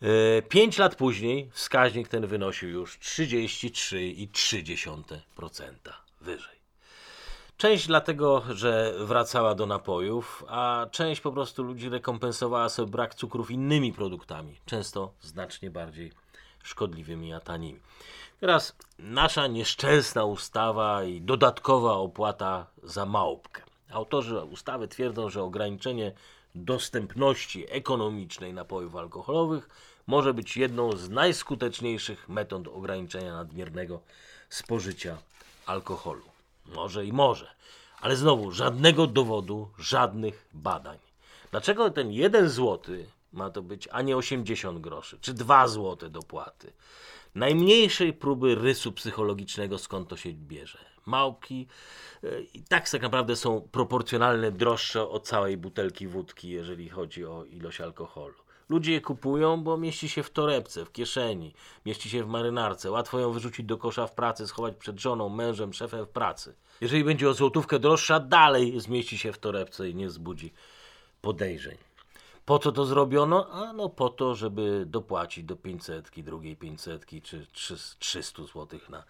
E, 0.02 0.42
pięć 0.42 0.78
lat 0.78 0.97
później 0.97 1.50
wskaźnik 1.52 2.09
ten 2.09 2.26
wynosił 2.26 2.68
już 2.68 2.99
33,3% 2.99 5.73
wyżej. 6.20 6.61
Część 7.56 7.87
dlatego, 7.87 8.42
że 8.54 8.94
wracała 8.99 9.54
do 9.54 9.66
napojów, 9.66 10.44
a 10.49 10.87
część 10.90 11.20
po 11.20 11.32
prostu 11.32 11.62
ludzi 11.62 11.88
rekompensowała 11.88 12.68
sobie 12.68 12.90
brak 12.90 13.14
cukrów 13.14 13.50
innymi 13.50 13.92
produktami, 13.92 14.61
często 14.66 15.12
znacznie 15.20 15.70
bardziej 15.70 16.12
szkodliwymi, 16.62 17.33
a 17.33 17.40
tanimi. 17.40 17.81
Teraz 18.40 18.76
nasza 18.99 19.47
nieszczęsna 19.47 20.25
ustawa 20.25 21.05
i 21.05 21.21
dodatkowa 21.21 21.93
opłata 21.93 22.67
za 22.83 23.07
małpkę. 23.07 23.62
Autorzy 23.90 24.43
ustawy 24.43 24.88
twierdzą, 24.88 25.31
że 25.31 25.43
ograniczenie 25.43 26.12
dostępności 26.55 27.67
ekonomicznej 27.71 28.55
napojów 28.55 28.97
alkoholowych 28.97 29.69
może 30.07 30.35
być 30.35 30.57
jedną 30.57 30.97
z 30.97 31.09
najskuteczniejszych 31.09 32.29
metod 32.29 32.69
ograniczenia 32.69 33.33
nadmiernego 33.33 34.00
spożycia 34.49 35.17
alkoholu. 35.67 36.25
Może 36.67 37.07
i 37.07 37.12
może, 37.12 37.49
ale 38.00 38.17
znowu 38.17 38.52
żadnego 38.52 39.07
dowodu, 39.07 39.69
żadnych 39.79 40.47
badań. 40.55 40.99
Dlaczego 41.50 41.90
ten 41.90 42.12
jeden 42.12 42.49
złoty 42.49 43.07
ma 43.33 43.51
to 43.51 43.63
być, 43.63 43.89
a 43.93 44.03
nie 44.03 44.17
80 44.17 44.81
groszy, 44.81 45.19
czy 45.21 45.35
2 45.35 45.69
złote 45.69 46.11
dopłaty. 46.11 46.73
Najmniejszej 47.35 48.13
próby 48.13 48.55
rysu 48.55 48.93
psychologicznego, 48.93 49.79
skąd 49.79 50.09
to 50.09 50.17
się 50.17 50.33
bierze. 50.33 50.79
Małki 51.07 51.67
e, 52.25 52.41
i 52.41 52.63
tak 52.63 52.91
tak 52.91 53.03
naprawdę 53.03 53.37
są 53.37 53.69
proporcjonalne 53.73 54.53
droższe 54.53 55.09
od 55.09 55.27
całej 55.29 55.57
butelki 55.57 56.07
wódki, 56.07 56.49
jeżeli 56.49 56.89
chodzi 56.89 57.25
o 57.27 57.45
ilość 57.45 57.81
alkoholu. 57.81 58.35
Ludzie 58.69 58.93
je 58.93 59.01
kupują, 59.01 59.63
bo 59.63 59.77
mieści 59.77 60.09
się 60.09 60.23
w 60.23 60.31
torebce, 60.31 60.85
w 60.85 60.93
kieszeni, 60.93 61.55
mieści 61.87 62.11
się 62.11 62.25
w 62.25 62.27
marynarce. 62.27 62.91
Łatwo 62.91 63.19
ją 63.19 63.33
wyrzucić 63.33 63.67
do 63.67 63.79
kosza 63.79 64.07
w 64.07 64.15
pracy, 64.15 64.47
schować 64.47 64.77
przed 64.77 65.01
żoną, 65.01 65.29
mężem, 65.29 65.73
szefem 65.73 66.07
w 66.07 66.09
pracy. 66.09 66.55
Jeżeli 66.81 67.05
będzie 67.05 67.29
o 67.29 67.35
złotówkę 67.35 67.79
droższa, 67.79 68.21
dalej 68.21 68.81
zmieści 68.81 69.19
się 69.19 69.33
w 69.33 69.39
torebce 69.39 69.91
i 69.91 69.95
nie 69.95 70.09
wzbudzi 70.09 70.53
podejrzeń. 71.21 71.77
Po 72.50 72.59
co 72.59 72.73
to 72.73 72.85
zrobiono? 72.85 73.50
A 73.50 73.73
no 73.73 73.88
po 73.88 74.09
to, 74.09 74.35
żeby 74.35 74.85
dopłacić 74.87 75.45
do 75.45 75.57
500, 75.57 76.11
drugiej 76.16 76.57
500 76.57 77.07
czy 77.52 77.76
300 77.99 78.42
zł 78.42 78.80
na 78.88 79.04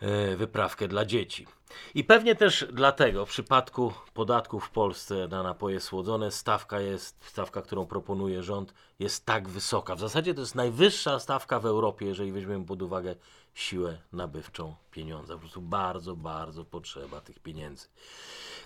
e, 0.00 0.36
wyprawkę 0.36 0.88
dla 0.88 1.04
dzieci. 1.04 1.46
I 1.94 2.04
pewnie 2.04 2.34
też 2.34 2.66
dlatego 2.72 3.26
w 3.26 3.28
przypadku 3.28 3.92
podatków 4.12 4.64
w 4.64 4.70
Polsce 4.70 5.28
na 5.28 5.42
napoje 5.42 5.80
słodzone 5.80 6.30
stawka 6.30 6.80
jest, 6.80 7.24
stawka, 7.24 7.62
którą 7.62 7.86
proponuje 7.86 8.42
rząd, 8.42 8.74
jest 8.98 9.26
tak 9.26 9.48
wysoka. 9.48 9.94
W 9.94 10.00
zasadzie 10.00 10.34
to 10.34 10.40
jest 10.40 10.54
najwyższa 10.54 11.18
stawka 11.18 11.60
w 11.60 11.66
Europie, 11.66 12.06
jeżeli 12.06 12.32
weźmiemy 12.32 12.64
pod 12.64 12.82
uwagę 12.82 13.14
siłę 13.54 13.98
nabywczą 14.12 14.74
pieniądza. 14.90 15.34
Po 15.34 15.40
prostu 15.40 15.62
bardzo, 15.62 16.16
bardzo 16.16 16.64
potrzeba 16.64 17.20
tych 17.20 17.38
pieniędzy. 17.38 17.88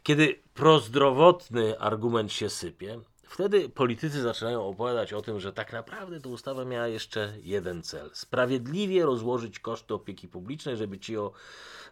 Kiedy 0.03 0.43
prozdrowotny 0.55 1.81
argument 1.81 2.33
się 2.33 2.51
sypie, 2.51 3.01
wtedy 3.29 3.69
politycy 3.69 4.23
zaczynają 4.23 4.67
opowiadać 4.67 5.13
o 5.13 5.23
tym, 5.23 5.41
że 5.41 5.53
tak 5.53 5.73
naprawdę 5.73 6.21
ta 6.21 6.29
ustawa 6.29 6.65
miała 6.65 6.89
jeszcze 6.89 7.35
jeden 7.43 7.83
cel. 7.83 8.11
Sprawiedliwie 8.13 9.05
rozłożyć 9.05 9.59
koszty 9.59 9.95
opieki 9.95 10.29
publicznej, 10.29 10.77
żeby 10.77 10.99
ci 10.99 11.17
o 11.17 11.33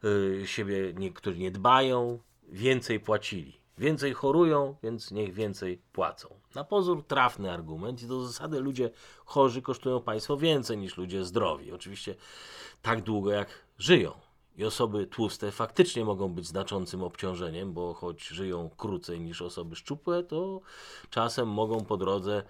y, 0.05 0.43
siebie, 0.47 0.93
niektórzy 0.95 1.39
nie 1.39 1.51
dbają, 1.51 2.19
więcej 2.49 3.01
płacili. 3.01 3.61
Więcej 3.79 4.13
chorują, 4.13 4.77
więc 4.83 5.11
niech 5.11 5.35
więcej 5.35 5.83
płacą. 5.93 6.29
Na 6.55 6.65
pozór 6.65 7.05
trafny 7.07 7.53
argument 7.53 8.03
i 8.03 8.07
do 8.07 8.27
zasady 8.27 8.61
ludzie 8.61 8.91
chorzy 9.25 9.63
kosztują 9.63 10.01
państwo 10.01 10.37
więcej 10.37 10.79
niż 10.79 10.97
ludzie 10.97 11.25
zdrowi. 11.25 11.73
Oczywiście 11.73 12.15
tak 12.83 13.03
długo 13.03 13.31
jak 13.31 13.49
żyją. 13.79 14.26
I 14.57 14.65
osoby 14.65 15.07
tłuste 15.07 15.53
faktycznie 15.53 16.05
mogą 16.05 16.29
być 16.29 16.47
znaczącym 16.47 17.03
obciążeniem, 17.03 17.73
bo 17.73 17.95
choć 17.95 18.27
żyją 18.27 18.71
krócej 18.77 19.21
niż 19.21 19.43
osoby 19.43 19.77
szczupłe, 19.77 20.23
to 20.23 20.61
czasem 21.11 21.49
mogą 21.49 21.85
po 21.85 21.97
drodze 21.97 22.43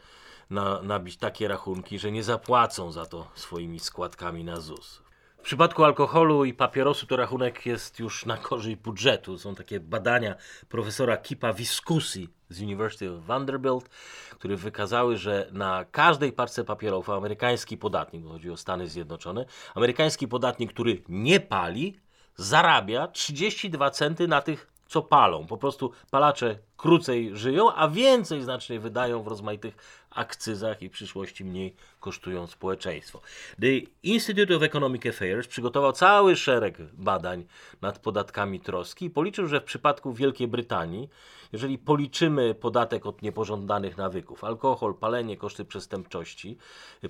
na, 0.51 0.83
nabić 0.83 1.17
takie 1.17 1.49
rachunki, 1.49 1.99
że 1.99 2.13
nie 2.13 2.23
zapłacą 2.23 2.93
za 2.93 3.07
to 3.07 3.27
swoimi 3.35 3.81
składkami 3.81 4.45
na 4.45 4.61
ZUS. 4.61 5.06
W 5.47 5.49
przypadku 5.49 5.85
alkoholu 5.85 6.45
i 6.45 6.55
papierosu 6.55 7.07
to 7.07 7.17
rachunek 7.17 7.67
jest 7.67 7.99
już 7.99 8.27
na 8.27 8.37
korzyść 8.37 8.77
budżetu. 8.77 9.39
Są 9.39 9.55
takie 9.55 9.81
badania 9.81 10.35
profesora 10.69 11.17
Kipa 11.17 11.53
Viscusi 11.53 12.29
z 12.49 12.63
University 12.63 13.11
of 13.13 13.25
Vanderbilt, 13.25 13.89
które 14.31 14.57
wykazały, 14.57 15.17
że 15.17 15.49
na 15.53 15.85
każdej 15.85 16.33
parce 16.33 16.65
papierów 16.65 17.11
amerykański 17.11 17.77
podatnik, 17.77 18.23
bo 18.23 18.31
chodzi 18.31 18.51
o 18.51 18.57
Stany 18.57 18.89
Zjednoczone, 18.89 19.45
amerykański 19.75 20.29
podatnik, 20.29 20.73
który 20.73 21.03
nie 21.09 21.41
pali, 21.41 22.01
zarabia 22.37 23.09
32 23.09 23.91
centy 23.91 24.29
na 24.29 24.43
tych, 24.43 24.73
co 24.89 25.03
palą. 25.03 25.47
Po 25.47 25.57
prostu 25.57 25.93
palacze 26.11 26.59
krócej 26.77 27.37
żyją, 27.37 27.75
a 27.75 27.89
więcej 27.89 28.43
znacznie 28.43 28.81
wydają 28.81 29.23
w 29.23 29.27
rozmaitych 29.27 29.77
akcyzach 30.11 30.83
i 30.83 30.89
w 30.89 30.93
przyszłości 30.93 31.45
mniej 31.45 31.75
kosztują 32.01 32.47
społeczeństwo. 32.47 33.21
The 33.61 33.79
Institute 34.03 34.57
of 34.57 34.63
Economic 34.63 35.07
Affairs 35.07 35.47
przygotował 35.47 35.93
cały 35.93 36.37
szereg 36.37 36.79
badań 36.93 37.45
nad 37.81 37.99
podatkami 37.99 38.61
troski 38.61 39.05
i 39.07 39.11
policzył, 39.11 39.47
że 39.47 39.61
w 39.61 39.65
przypadku 39.65 40.13
Wielkiej 40.13 40.49
Brytanii, 40.49 41.09
jeżeli 41.53 41.79
policzymy 41.79 42.55
podatek 42.55 43.07
od 43.07 43.23
niepożądanych 43.23 43.97
nawyków, 43.97 44.45
alkohol, 44.45 44.95
palenie, 44.95 45.37
koszty 45.37 45.65
przestępczości, 45.65 46.59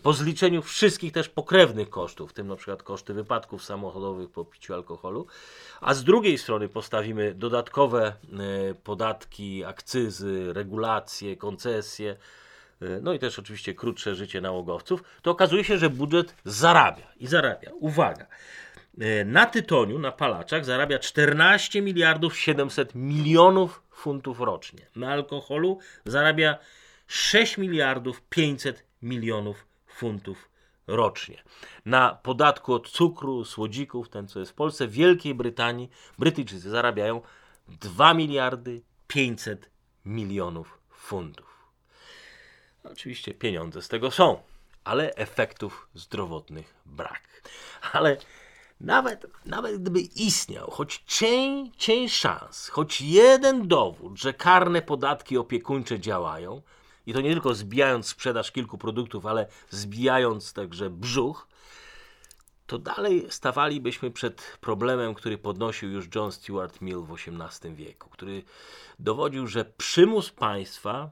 po 0.03 0.13
zliczeniu 0.13 0.63
wszystkich 0.63 1.13
też 1.13 1.29
pokrewnych 1.29 1.91
kosztów, 1.91 2.31
w 2.31 2.35
tym 2.35 2.49
na 2.49 2.57
przykład 2.57 2.83
koszty 2.83 3.15
wypadków 3.15 3.65
samochodowych 3.65 4.31
po 4.31 4.45
piciu 4.45 4.75
alkoholu, 4.75 5.27
a 5.81 5.95
z 5.95 6.05
drugiej 6.05 6.39
strony 6.39 6.69
postawimy 6.69 7.35
dodatkowe 7.35 8.07
e, 8.07 8.15
podatki, 8.75 9.65
akcyzy, 9.65 10.53
regulacje, 10.53 11.37
koncesje, 11.37 12.17
E, 12.83 13.01
no 13.03 13.13
i 13.13 13.19
też 13.19 13.39
oczywiście 13.39 13.75
krótsze 13.75 14.15
życie 14.15 14.41
nałogowców, 14.41 15.05
to 15.23 15.31
okazuje 15.31 15.65
się, 15.65 15.79
że 15.79 15.91
budżet 15.91 16.35
zarabia 16.45 17.13
i 17.17 17.27
zarabia. 17.27 17.71
Uwaga. 17.81 18.27
E, 19.01 19.25
na 19.25 19.47
tytoniu, 19.47 19.99
na 19.99 20.13
palaczach 20.13 20.65
zarabia 20.65 20.99
14 20.99 21.83
miliardów 21.83 22.37
700 22.37 22.95
milionów 22.95 23.83
funtów 23.97 24.41
rocznie. 24.41 24.87
Na 24.97 25.13
alkoholu 25.13 25.79
zarabia 26.05 26.59
6 27.07 27.59
miliardów 27.59 28.23
500 28.23 28.85
milionów 29.03 29.67
funtów 29.87 30.49
rocznie. 30.87 31.43
Na 31.85 32.15
podatku 32.23 32.75
od 32.75 32.89
cukru, 32.89 33.45
słodzików, 33.45 34.09
ten 34.09 34.29
co 34.29 34.41
jest 34.41 34.53
w 34.53 34.55
Polsce, 34.55 34.87
w 34.87 34.93
Wielkiej 34.93 35.35
Brytanii, 35.35 35.91
Brytyjczycy 36.19 36.71
zarabiają 36.71 37.23
2 37.69 38.15
miliardy 38.15 38.83
500 39.09 39.71
milionów 40.05 40.79
funtów. 40.91 41.57
Oczywiście 42.85 43.35
pieniądze 43.35 43.83
z 43.83 43.89
tego 43.89 44.11
są, 44.11 44.43
ale 44.85 45.15
efektów 45.15 45.89
zdrowotnych 45.95 46.75
brak. 46.87 47.23
Ale 47.93 48.17
nawet, 48.81 49.27
nawet 49.47 49.83
gdyby 49.83 50.01
istniał 50.01 50.71
choć 50.71 51.03
cień, 51.07 51.73
cień 51.77 52.09
szans, 52.09 52.69
choć 52.69 53.01
jeden 53.01 53.69
dowód, 53.69 54.19
że 54.19 54.35
karne 54.35 54.83
podatki 54.83 55.39
opiekuńcze 55.39 56.01
działają, 56.01 56.63
i 57.07 57.13
to 57.13 57.21
nie 57.21 57.33
tylko 57.33 57.55
zbijając 57.55 58.07
sprzedaż 58.07 58.53
kilku 58.53 58.79
produktów, 58.79 59.27
ale 59.27 59.47
zbijając 59.71 60.53
także 60.53 60.91
brzuch, 60.91 61.49
to 62.67 62.79
dalej 62.79 63.27
stawalibyśmy 63.31 64.11
przed 64.11 64.59
problemem, 64.61 65.15
który 65.15 65.39
podnosił 65.39 65.91
już 65.91 66.09
John 66.15 66.33
Stuart 66.33 66.81
Mill 66.81 67.01
w 67.01 67.13
XVIII 67.13 67.75
wieku, 67.75 68.11
który 68.11 68.43
dowodził, 68.99 69.47
że 69.47 69.65
przymus 69.65 70.31
państwa 70.31 71.11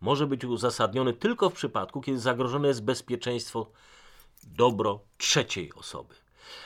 może 0.00 0.26
być 0.26 0.44
uzasadniony 0.44 1.12
tylko 1.12 1.50
w 1.50 1.54
przypadku, 1.54 2.00
kiedy 2.00 2.18
zagrożone 2.18 2.68
jest 2.68 2.84
bezpieczeństwo, 2.84 3.70
dobro 4.42 5.00
trzeciej 5.18 5.72
osoby. 5.74 6.23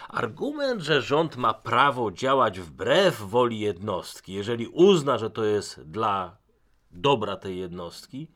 Argument, 0.09 0.83
że 0.83 1.03
rząd 1.03 1.37
ma 1.37 1.55
prawo 1.55 2.11
działać 2.11 2.61
wbrew 2.61 3.21
woli 3.21 3.61
jednostki, 3.61 4.33
jeżeli 4.33 4.67
uzna, 4.67 5.19
że 5.19 5.31
to 5.31 5.45
jest 5.45 5.81
dla 5.83 6.37
dobra 6.91 7.37
tej 7.37 7.59
jednostki, 7.59 8.29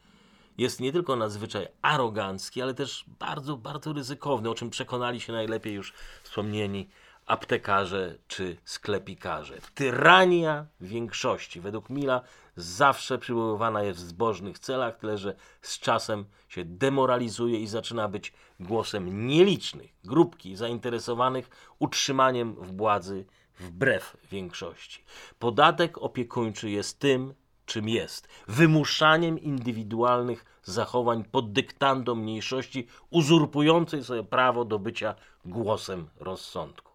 jest 0.58 0.80
nie 0.80 0.92
tylko 0.92 1.16
nadzwyczaj 1.16 1.68
arogancki, 1.82 2.62
ale 2.62 2.74
też 2.74 3.04
bardzo, 3.18 3.56
bardzo 3.56 3.92
ryzykowny, 3.92 4.50
o 4.50 4.54
czym 4.54 4.70
przekonali 4.70 5.20
się 5.20 5.32
najlepiej 5.32 5.74
już 5.74 5.92
wspomnieni 6.22 6.88
aptekarze 7.26 8.18
czy 8.28 8.56
sklepikarze. 8.64 9.54
Tyrania 9.74 10.66
większości, 10.80 11.60
według 11.60 11.90
Mila, 11.90 12.20
zawsze 12.56 13.18
przywoływana 13.18 13.82
jest 13.82 14.00
w 14.00 14.08
zbożnych 14.08 14.58
celach, 14.58 14.96
tyle 14.96 15.18
że 15.18 15.34
z 15.62 15.78
czasem 15.78 16.24
się 16.48 16.64
demoralizuje 16.64 17.60
i 17.60 17.66
zaczyna 17.66 18.08
być 18.08 18.32
głosem 18.60 19.26
nielicznych 19.26 19.90
grupki 20.04 20.56
zainteresowanych 20.56 21.50
utrzymaniem 21.78 22.54
władzy 22.54 23.24
wbrew 23.60 24.16
większości. 24.30 25.04
Podatek 25.38 25.98
opiekuńczy 25.98 26.70
jest 26.70 26.98
tym, 26.98 27.34
czym 27.66 27.88
jest 27.88 28.28
wymuszaniem 28.48 29.38
indywidualnych 29.38 30.44
zachowań 30.62 31.24
pod 31.24 31.52
dyktando 31.52 32.14
mniejszości 32.14 32.86
uzurpującej 33.10 34.04
sobie 34.04 34.24
prawo 34.24 34.64
do 34.64 34.78
bycia 34.78 35.14
głosem 35.44 36.08
rozsądku. 36.20 36.91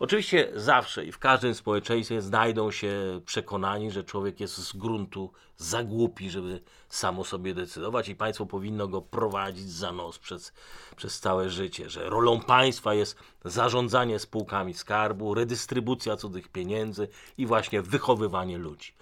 Oczywiście 0.00 0.52
zawsze 0.54 1.04
i 1.04 1.12
w 1.12 1.18
każdym 1.18 1.54
społeczeństwie 1.54 2.22
znajdą 2.22 2.70
się 2.70 3.20
przekonani, 3.26 3.90
że 3.90 4.04
człowiek 4.04 4.40
jest 4.40 4.56
z 4.56 4.72
gruntu 4.72 5.32
za 5.56 5.84
głupi, 5.84 6.30
żeby 6.30 6.60
samo 6.88 7.24
sobie 7.24 7.54
decydować 7.54 8.08
i 8.08 8.16
państwo 8.16 8.46
powinno 8.46 8.88
go 8.88 9.02
prowadzić 9.02 9.70
za 9.70 9.92
nos 9.92 10.18
przez, 10.18 10.52
przez 10.96 11.20
całe 11.20 11.50
życie, 11.50 11.90
że 11.90 12.10
rolą 12.10 12.40
państwa 12.40 12.94
jest 12.94 13.16
zarządzanie 13.44 14.18
spółkami 14.18 14.74
skarbu, 14.74 15.34
redystrybucja 15.34 16.16
cudzych 16.16 16.48
pieniędzy 16.48 17.08
i 17.38 17.46
właśnie 17.46 17.82
wychowywanie 17.82 18.58
ludzi. 18.58 18.92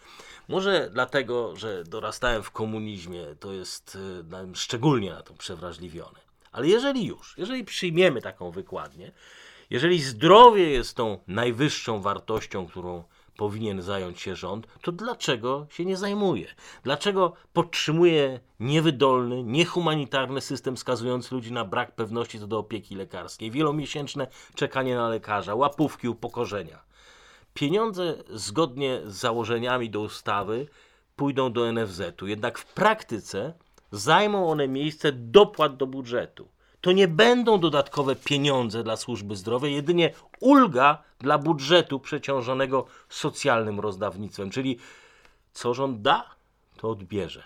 Może 0.48 0.90
dlatego, 0.92 1.56
że 1.56 1.84
dorastałem 1.84 2.42
w 2.42 2.50
komunizmie, 2.50 3.24
to 3.40 3.52
jest 3.52 3.98
y, 4.52 4.54
szczególnie 4.54 5.10
na 5.10 5.22
to 5.22 5.34
przewrażliwione. 5.34 6.20
Ale 6.52 6.68
jeżeli 6.68 7.06
już, 7.06 7.34
jeżeli 7.38 7.64
przyjmiemy 7.64 8.22
taką 8.22 8.50
wykładnię, 8.50 9.12
jeżeli 9.70 10.02
zdrowie 10.02 10.70
jest 10.70 10.96
tą 10.96 11.18
najwyższą 11.26 12.00
wartością, 12.00 12.66
którą 12.66 13.04
powinien 13.36 13.82
zająć 13.82 14.20
się 14.20 14.36
rząd, 14.36 14.66
to 14.82 14.92
dlaczego 14.92 15.66
się 15.70 15.84
nie 15.84 15.96
zajmuje? 15.96 16.46
Dlaczego 16.82 17.32
podtrzymuje 17.52 18.40
niewydolny, 18.60 19.44
niehumanitarny 19.44 20.40
system 20.40 20.76
skazujący 20.76 21.34
ludzi 21.34 21.52
na 21.52 21.64
brak 21.64 21.94
pewności 21.94 22.40
co 22.40 22.46
do 22.46 22.58
opieki 22.58 22.96
lekarskiej, 22.96 23.50
wielomiesięczne 23.50 24.26
czekanie 24.54 24.96
na 24.96 25.08
lekarza, 25.08 25.54
łapówki 25.54 26.08
upokorzenia? 26.08 26.82
Pieniądze 27.54 28.14
zgodnie 28.30 29.00
z 29.06 29.14
założeniami 29.14 29.90
do 29.90 30.00
ustawy 30.00 30.66
pójdą 31.16 31.52
do 31.52 31.72
NFZ-u, 31.72 32.26
jednak 32.26 32.58
w 32.58 32.66
praktyce 32.74 33.54
zajmą 33.92 34.50
one 34.50 34.68
miejsce 34.68 35.12
dopłat 35.12 35.76
do 35.76 35.86
budżetu 35.86 36.48
to 36.80 36.92
nie 36.92 37.08
będą 37.08 37.60
dodatkowe 37.60 38.16
pieniądze 38.16 38.82
dla 38.82 38.96
służby 38.96 39.36
zdrowia, 39.36 39.68
jedynie 39.68 40.14
ulga 40.40 41.02
dla 41.20 41.38
budżetu 41.38 42.00
przeciążonego 42.00 42.86
socjalnym 43.08 43.80
rozdawnictwem. 43.80 44.50
Czyli 44.50 44.78
co 45.52 45.74
rząd 45.74 46.02
da, 46.02 46.24
to 46.76 46.90
odbierze. 46.90 47.44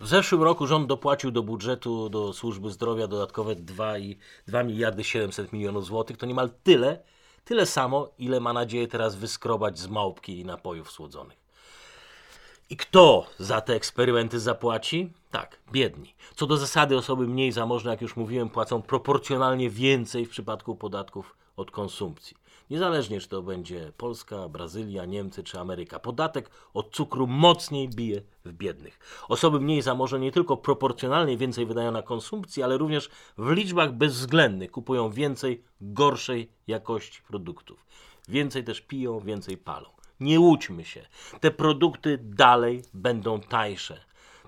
W 0.00 0.06
zeszłym 0.06 0.42
roku 0.42 0.66
rząd 0.66 0.86
dopłacił 0.86 1.30
do 1.30 1.42
budżetu, 1.42 2.08
do 2.08 2.32
służby 2.32 2.70
zdrowia 2.70 3.06
dodatkowe 3.06 3.54
2, 3.56 3.98
i 3.98 4.18
2 4.46 4.62
miliardy 4.62 5.04
700 5.04 5.52
milionów 5.52 5.84
złotych. 5.84 6.16
To 6.16 6.26
niemal 6.26 6.50
tyle, 6.62 7.02
tyle 7.44 7.66
samo, 7.66 8.10
ile 8.18 8.40
ma 8.40 8.52
nadzieję 8.52 8.88
teraz 8.88 9.16
wyskrobać 9.16 9.78
z 9.78 9.88
małpki 9.88 10.40
i 10.40 10.44
napojów 10.44 10.90
słodzonych. 10.90 11.45
I 12.70 12.76
kto 12.76 13.26
za 13.38 13.60
te 13.60 13.74
eksperymenty 13.74 14.40
zapłaci? 14.40 15.12
Tak, 15.30 15.58
biedni. 15.72 16.14
Co 16.34 16.46
do 16.46 16.56
zasady, 16.56 16.96
osoby 16.96 17.26
mniej 17.26 17.52
zamożne, 17.52 17.90
jak 17.90 18.00
już 18.00 18.16
mówiłem, 18.16 18.48
płacą 18.48 18.82
proporcjonalnie 18.82 19.70
więcej 19.70 20.26
w 20.26 20.30
przypadku 20.30 20.76
podatków 20.76 21.36
od 21.56 21.70
konsumpcji. 21.70 22.36
Niezależnie, 22.70 23.20
czy 23.20 23.28
to 23.28 23.42
będzie 23.42 23.92
Polska, 23.96 24.48
Brazylia, 24.48 25.04
Niemcy 25.04 25.44
czy 25.44 25.60
Ameryka. 25.60 25.98
Podatek 25.98 26.50
od 26.74 26.90
cukru 26.90 27.26
mocniej 27.26 27.88
bije 27.88 28.22
w 28.44 28.52
biednych. 28.52 28.98
Osoby 29.28 29.60
mniej 29.60 29.82
zamożne 29.82 30.18
nie 30.18 30.32
tylko 30.32 30.56
proporcjonalnie 30.56 31.36
więcej 31.36 31.66
wydają 31.66 31.92
na 31.92 32.02
konsumpcję, 32.02 32.64
ale 32.64 32.78
również 32.78 33.10
w 33.38 33.50
liczbach 33.50 33.92
bezwzględnych 33.92 34.70
kupują 34.70 35.10
więcej 35.10 35.62
gorszej 35.80 36.48
jakości 36.66 37.22
produktów. 37.22 37.86
Więcej 38.28 38.64
też 38.64 38.80
piją, 38.80 39.20
więcej 39.20 39.56
palą. 39.56 39.95
Nie 40.20 40.40
łudźmy 40.40 40.84
się. 40.84 41.06
Te 41.40 41.50
produkty 41.50 42.18
dalej 42.22 42.82
będą 42.94 43.40
tańsze. 43.40 44.00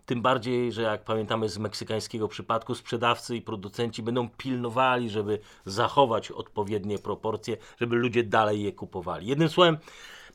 Tym 0.06 0.22
bardziej, 0.22 0.72
że 0.72 0.82
jak 0.82 1.04
pamiętamy 1.04 1.48
z 1.48 1.58
meksykańskiego 1.58 2.28
przypadku, 2.28 2.74
sprzedawcy 2.74 3.36
i 3.36 3.42
producenci 3.42 4.02
będą 4.02 4.28
pilnowali, 4.28 5.10
żeby 5.10 5.38
zachować 5.64 6.30
odpowiednie 6.30 6.98
proporcje, 6.98 7.56
żeby 7.80 7.96
ludzie 7.96 8.24
dalej 8.24 8.62
je 8.62 8.72
kupowali. 8.72 9.26
Jednym 9.26 9.48
słowem, 9.48 9.78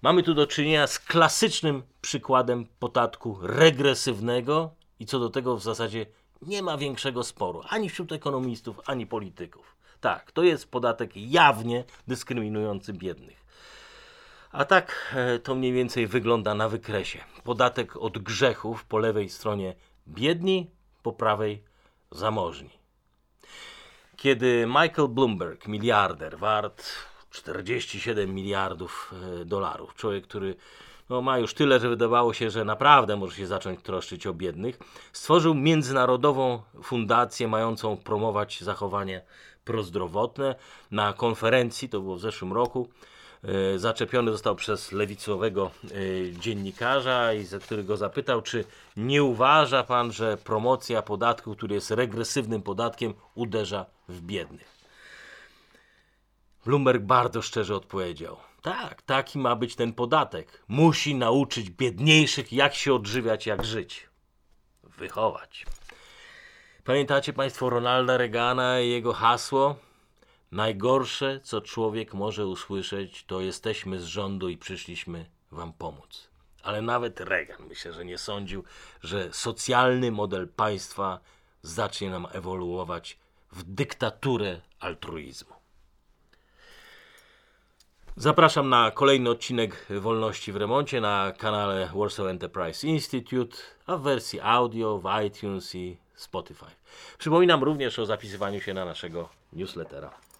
mamy 0.02 0.24
tu 0.24 0.34
do 0.34 0.48
czynienia 0.48 0.88
z 0.88 1.00
klasycznym 1.00 1.84
przykładem 2.02 2.68
podatku 2.80 3.38
regresywnego 3.42 4.72
i 5.00 5.06
co 5.06 5.20
do 5.20 5.30
tego 5.30 5.58
w 5.58 5.64
zasadzie 5.64 6.06
nie 6.42 6.62
ma 6.62 6.78
większego 6.78 7.24
sporu 7.24 7.62
ani 7.70 7.90
wśród 7.90 8.12
ekonomistów, 8.12 8.80
ani 8.86 9.08
polityków. 9.08 9.76
Tak, 10.02 10.32
to 10.32 10.44
jest 10.44 10.72
podatek 10.72 11.18
jawnie 11.18 11.84
dyskryminujący 12.08 12.94
biednych. 12.94 13.43
A 14.54 14.66
tak 14.66 15.16
e, 15.16 15.40
to 15.40 15.56
mniej 15.56 15.74
więcej 15.74 16.08
wygląda 16.08 16.56
na 16.56 16.70
wykresie. 16.70 17.20
Podatek 17.44 17.98
od 17.98 18.18
grzechów 18.18 18.86
po 18.86 18.98
lewej 18.98 19.30
stronie 19.30 19.76
biedni, 20.08 20.70
po 21.04 21.14
prawej 21.14 21.64
zamożni. 22.12 22.70
Kiedy 24.16 24.66
Michael 24.68 25.08
Bloomberg, 25.08 25.68
miliarder, 25.68 26.38
wart 26.38 26.84
47 27.30 28.36
miliardów 28.36 29.14
e, 29.42 29.46
dolarów, 29.46 29.96
człowiek, 29.96 30.28
który 30.28 30.56
no, 31.10 31.22
ma 31.22 31.38
już 31.38 31.54
tyle, 31.54 31.80
że 31.80 31.90
wydawało 31.90 32.34
się, 32.34 32.50
że 32.50 32.66
naprawdę 32.66 33.16
może 33.16 33.36
się 33.36 33.48
zacząć 33.48 33.82
troszczyć 33.82 34.28
o 34.28 34.34
biednych, 34.34 34.80
stworzył 35.14 35.54
międzynarodową 35.54 36.62
fundację 36.84 37.48
mającą 37.48 37.98
promować 37.98 38.62
zachowanie 38.62 39.22
prozdrowotne. 39.66 40.56
Na 40.92 41.14
konferencji, 41.14 41.90
to 41.90 42.02
było 42.02 42.16
w 42.16 42.22
zeszłym 42.22 42.54
roku, 42.54 42.90
zaczepiony 43.76 44.32
został 44.32 44.56
przez 44.56 44.92
lewicowego 44.92 45.72
e, 45.84 45.90
dziennikarza, 46.40 47.34
i 47.34 47.44
za 47.44 47.60
który 47.60 47.84
go 47.84 47.98
zapytał, 47.98 48.42
czy 48.42 48.66
nie 48.98 49.24
uważa 49.24 49.84
pan, 49.84 50.12
że 50.12 50.38
promocja 50.38 51.02
podatku, 51.02 51.56
który 51.56 51.76
jest 51.76 51.92
regresywnym 51.92 52.62
podatkiem, 52.62 53.14
uderza 53.36 53.86
w 54.10 54.22
biednych. 54.22 54.74
Bloomberg 56.66 57.04
bardzo 57.04 57.42
szczerze 57.42 57.76
odpowiedział: 57.76 58.38
Tak, 58.62 59.02
taki 59.02 59.40
ma 59.40 59.56
być 59.56 59.76
ten 59.76 59.94
podatek. 59.94 60.64
Musi 60.68 61.16
nauczyć 61.16 61.70
biedniejszych, 61.70 62.54
jak 62.54 62.76
się 62.76 62.94
odżywiać, 62.94 63.46
jak 63.48 63.66
żyć. 63.66 64.10
Wychować. 64.84 65.66
Pamiętacie 66.84 67.34
Państwo 67.34 67.70
Ronalda 67.70 68.18
Reagana 68.18 68.80
i 68.80 68.90
jego 68.90 69.14
hasło? 69.14 69.76
Najgorsze, 70.54 71.40
co 71.44 71.62
człowiek 71.62 72.14
może 72.14 72.48
usłyszeć, 72.48 73.24
to 73.24 73.42
jesteśmy 73.42 74.00
z 74.00 74.06
rządu 74.06 74.50
i 74.50 74.58
przyszliśmy 74.58 75.26
Wam 75.52 75.74
pomóc. 75.74 76.30
Ale 76.64 76.82
nawet 76.82 77.20
Reagan 77.20 77.68
myślę, 77.68 77.94
że 77.94 78.06
nie 78.06 78.18
sądził, 78.18 78.64
że 79.02 79.34
socjalny 79.34 80.12
model 80.12 80.48
państwa 80.48 81.20
zacznie 81.62 82.10
nam 82.10 82.28
ewoluować 82.32 83.18
w 83.52 83.64
dyktaturę 83.64 84.62
altruizmu. 84.80 85.54
Zapraszam 88.16 88.70
na 88.70 88.92
kolejny 88.92 89.30
odcinek 89.30 89.88
Wolności 90.00 90.52
w 90.52 90.56
Remoncie 90.56 91.02
na 91.02 91.34
kanale 91.38 91.90
Warsaw 91.96 92.28
Enterprise 92.28 92.88
Institute, 92.88 93.58
a 93.86 93.98
w 93.98 94.02
wersji 94.02 94.40
audio 94.42 95.00
w 95.00 95.26
iTunes 95.26 95.76
i 95.76 95.98
Spotify. 96.16 96.72
Przypominam 97.18 97.64
również 97.64 98.00
o 98.00 98.06
zapisywaniu 98.06 98.62
się 98.62 98.74
na 98.74 98.86
naszego 98.86 99.30
newslettera. 99.54 100.33